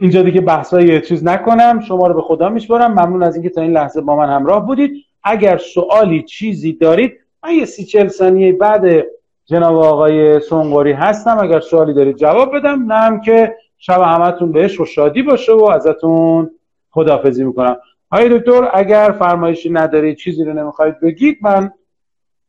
[0.00, 1.80] اینجا دیگه بحثای چیز نکنم.
[1.80, 4.92] شما رو به خدا میسپارم ممنون از اینکه تا این لحظه با من همراه بودید.
[5.24, 7.12] اگر سوالی چیزی دارید
[7.44, 9.06] من یه سی چل ثانیه بعد
[9.44, 11.38] جناب آقای سونگوری هستم.
[11.38, 12.92] اگر سوالی دارید جواب بدم.
[12.92, 16.50] نه هم که شب همتون بهش و شادی باشه و ازتون
[16.90, 17.76] خدافزی می‌کنم.
[18.12, 21.72] آقای دکتر اگر فرمایشی ندارید چیزی رو نمی‌خواید بگید من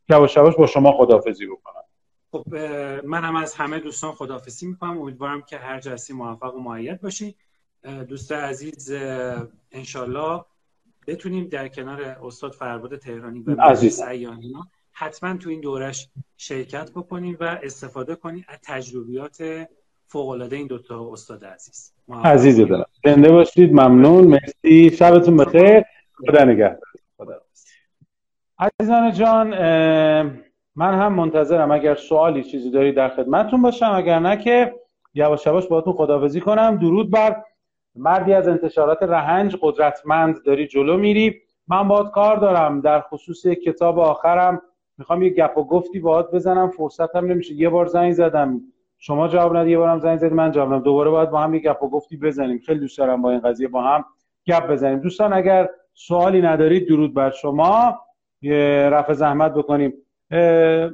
[0.08, 1.82] یواش یواش با شما خدافزی بکنم.
[2.32, 2.54] خب
[3.04, 4.98] من هم از همه دوستان خدافزی می‌کنم.
[4.98, 7.36] امیدوارم که هر جلسی موفق و معید باشید
[8.08, 8.92] دوست عزیز
[9.72, 10.44] انشالله
[11.06, 14.02] بتونیم در کنار استاد فرباد تهرانی و عزیز
[14.92, 19.66] حتما تو این دورش شرکت بکنیم و استفاده کنیم از تجربیات
[20.14, 21.92] فوق العاده این دوتا استاد عزیز.
[22.24, 24.24] عزیز دارم زنده باشید ممنون.
[24.24, 24.90] مرسی.
[24.90, 25.82] شبتون بخیر.
[26.26, 26.78] خدا نگهدار.
[28.58, 29.48] عزیزان جان
[30.76, 31.70] من هم منتظرم.
[31.70, 33.92] اگر سوالی چیزی داری در خدمتتون باشم.
[33.94, 34.74] اگر نه که
[35.14, 36.76] یواش یواش باهاتون خداحافظی کنم.
[36.76, 37.42] درود بر
[37.94, 39.56] مردی از انتشارات رهنج.
[39.60, 41.40] قدرتمند داری جلو میری.
[41.68, 42.80] من باید کار دارم.
[42.80, 44.62] در خصوص کتاب آخرم.
[44.98, 46.70] می‌خوام یه گپ و گفتی باهات بزنم.
[46.70, 47.54] فرصتم نمیشه.
[47.54, 48.60] یه بار زنگ زدم.
[49.06, 51.82] شما جواب ندید یه بارم زنگ زدی من جواب دوباره باید با هم یه گپ
[51.82, 52.58] و گفتی بزنیم.
[52.66, 54.04] خیلی دوست دارم با این قضیه با هم
[54.46, 54.98] گپ بزنیم.
[54.98, 58.00] دوستان اگر سوالی ندارید درود بر شما.
[58.42, 59.92] یه رفع زحمت بکنیم.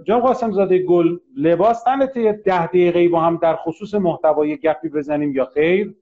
[0.05, 4.89] جان قاسم زاده گل لباس تنت یه ده دقیقه با هم در خصوص محتوای گپی
[4.89, 5.95] بزنیم یا خیر؟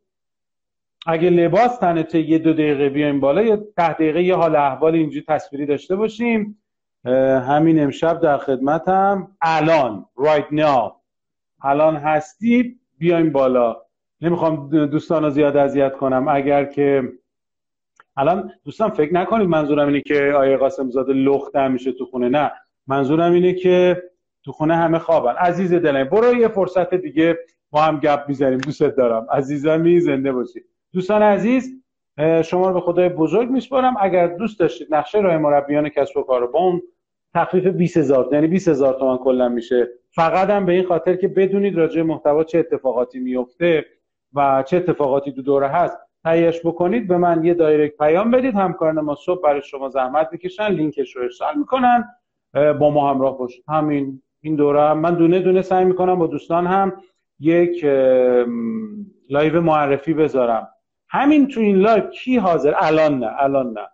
[1.06, 5.24] اگه لباس تنت یه دو دقیقه بیایم بالا یه ده دقیقه یه حال احوال اینجوری
[5.28, 6.62] تصویری داشته باشیم.
[7.48, 9.36] همین امشب در خدمتم.
[9.42, 10.97] الان right now.
[11.62, 13.76] الان هستی بیایم بالا.
[14.20, 16.28] نمی‌خوام دوستان رو زیاد اذیت کنم.
[16.28, 17.12] اگر که
[18.16, 22.28] الان دوستان فکر نکنید منظورم اینه که آیه قاسم زاده لخت میشه تو خونه.
[22.28, 22.52] نه
[22.86, 24.02] منظورم اینه که
[24.44, 25.32] تو خونه همه خوابن.
[25.32, 27.38] عزیز دلم برو یه فرصت دیگه
[27.70, 28.58] با هم گپ می‌زنیم.
[28.58, 29.26] دوستت دارم.
[29.30, 31.82] عزیزمی زنده باشید دوستان عزیز
[32.44, 33.94] شما رو به خدای بزرگ میسپارم.
[34.00, 36.82] اگر دوست داشتید نقشه راه مربیان کسب و کار با اون
[37.34, 39.88] تخفیف 20000 یعنی 20000 تومان کلا میشه
[40.18, 43.86] فقط هم به این خاطر که بدونید راجع محتوا چه اتفاقاتی میفته
[44.34, 48.54] و چه اتفاقاتی دو دوره هست تهیهش بکنید به من یه direct پیام بدید.
[48.54, 52.04] همکاران ما صبح برای شما زحمت بکشن لینکش رو ارسال می‌کنن.
[52.54, 53.64] با ما همراه باشید.
[53.68, 54.98] همین این دوره هم.
[54.98, 56.92] من دونه دونه سعی می‌کنم با دوستان هم
[57.40, 57.84] یک
[59.30, 60.68] live معرفی بذارم.
[61.08, 63.88] همین تو این live کی حاضر؟ الان نه الان نه.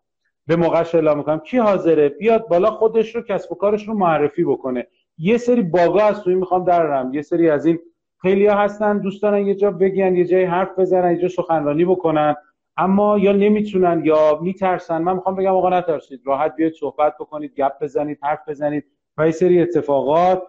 [0.46, 1.38] به موقعش اعلام می‌کنم.
[1.38, 4.86] کی حاضره؟ بیاد بالا خودش رو کسب و کارش رو معرفی بکنه.
[5.18, 7.14] یه سری bug ا از توی می‌خوام درارم.
[7.14, 7.78] یه سری از این
[8.22, 11.84] خیلی ها هستن دوست دارن یه جا بگن یه جای حرف بزنن یه جا سخنرانی
[11.84, 12.34] بکنن.
[12.76, 15.02] اما یا نمی‌تونن یا میترسن.
[15.02, 16.20] من می‌خوام بگم آقا نترسید.
[16.24, 18.84] راحت بیاید صحبت بکنید گپ بزنید حرف بزنید
[19.18, 20.42] و یه سری اتفاقات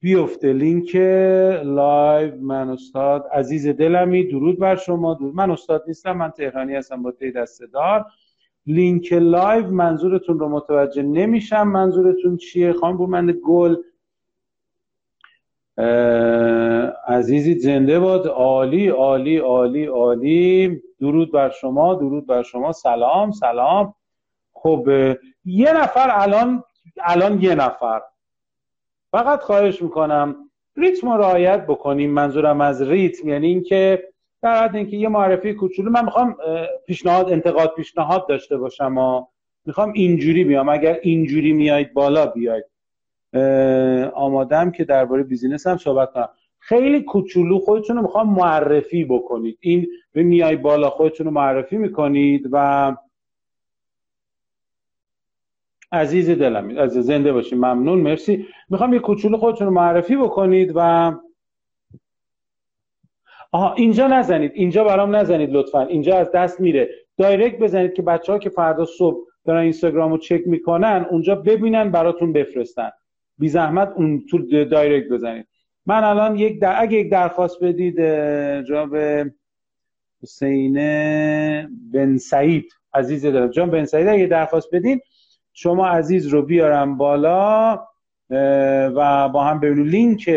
[0.00, 0.52] بیفته.
[0.52, 0.96] لینک
[1.64, 4.24] live من استاد عزیز دلمی.
[4.24, 5.14] درود بر شما.
[5.14, 5.34] درود.
[5.34, 7.02] من استاد نیستم من تهرانی هستم.
[7.02, 7.32] با تی
[7.72, 8.06] دار.
[8.66, 11.68] لینک live منظورتون رو متوجه نمیشم.
[11.68, 13.76] منظورتون چیه؟ خانم بومند گل.
[17.06, 18.26] عزیزی زنده باد.
[18.26, 20.80] عالی عالی عالی عالی.
[21.00, 22.72] درود بر شما درود بر شما.
[22.72, 23.94] سلام سلام.
[24.52, 24.88] خب
[25.44, 26.64] یه نفر الان
[27.04, 28.00] الان یه نفر.
[29.10, 30.36] فقط خواهش می‌کنم
[30.76, 32.10] ریتم رو رعایت بکنیم.
[32.10, 34.08] منظورم از ریتم یعنی اینکه
[34.42, 36.36] در حد اینکه یه معرفی کوچولو من می‌خوام
[36.86, 39.26] پیشنهاد انتقاد پیشنهاد داشته باشم و
[39.66, 40.68] می‌خوام اینجوری بیام.
[40.68, 42.64] اگر اینجوری میایید بالا بیاید.
[44.14, 46.28] آمادم که درباره بیزینس هم صحبت کنم.
[46.58, 49.58] خیلی کوچولو خودتون رو می‌خوام معرفی بکنید.
[49.60, 52.96] این میای بالا خودتون رو معرفی می‌کنید و
[55.92, 58.46] عزیز دلم از زنده باشید ممنون مرسی.
[58.68, 61.12] می‌خوام یه کوچولو خودتون رو معرفی بکنید و
[63.52, 65.82] آها اینجا نزنید اینجا برام نزنید لطفا.
[65.82, 66.88] اینجا از دست میره.
[67.16, 71.90] دایرکت بزنید که بچه ها که فردا صبح دارن اینستاگرام رو چک می‌کنن اونجا ببینن
[71.90, 72.90] براتون بفرستن.
[73.38, 75.46] بی زحمت اون تو دایرکت بزنید.
[75.86, 76.82] من الان یک در...
[76.82, 78.00] اگه یک درخواست بدید
[78.64, 78.96] جناب
[80.22, 80.74] حسین
[81.92, 85.00] بن سعید عزیز دارم جان بن سعید اگه درخواست بدین
[85.52, 87.80] شما عزیز رو بیارم بالا
[88.96, 89.86] و با هم ببینیم.
[89.86, 90.30] لینک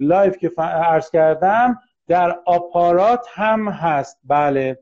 [0.00, 1.78] live که عرض کردم
[2.08, 4.20] در آپارات هم هست.
[4.24, 4.78] بله.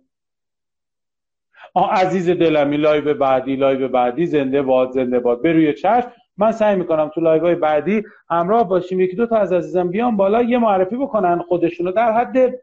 [1.74, 5.43] آه عزیز دلمی لایو بعدی لایو بعدی زنده باد زنده باد.
[5.43, 6.12] بروی چشم.
[6.37, 9.01] من سعی می‌کنم تو live های بعدی همراه باشیم.
[9.01, 12.61] یکی دو تا از عزیزم بیان بالا یه معرفی بکنن خودشونو در حد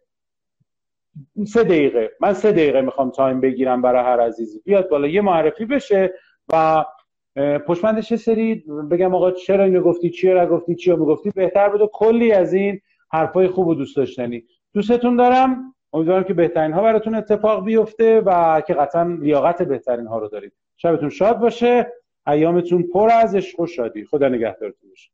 [1.48, 2.12] سه دقیقه.
[2.22, 4.62] من سه دقیقه می‌خوام time بگیرم برای هر عزیزی.
[4.66, 6.14] بیاد بالا یه معرفی بشه
[6.54, 6.86] و
[7.68, 8.56] پشمندش سری
[8.92, 12.82] بگم آقا چرا اینو گفتی چی گفتی چی می‌گفتی؟ بهتر بود کلی از این
[13.12, 14.44] حرفای خوب و دوست داشتنی.
[14.74, 15.76] دوستتون دارم.
[15.94, 20.54] امیدوارم که بهترین ها براتون اتفاق بیفته و که قطعا لیاقت بهترین ها رو دارید.
[20.78, 21.94] شبتون شاد باشه.
[22.28, 25.12] ایامتون پر از عشق و شادی خدا نگهدارتون باشه.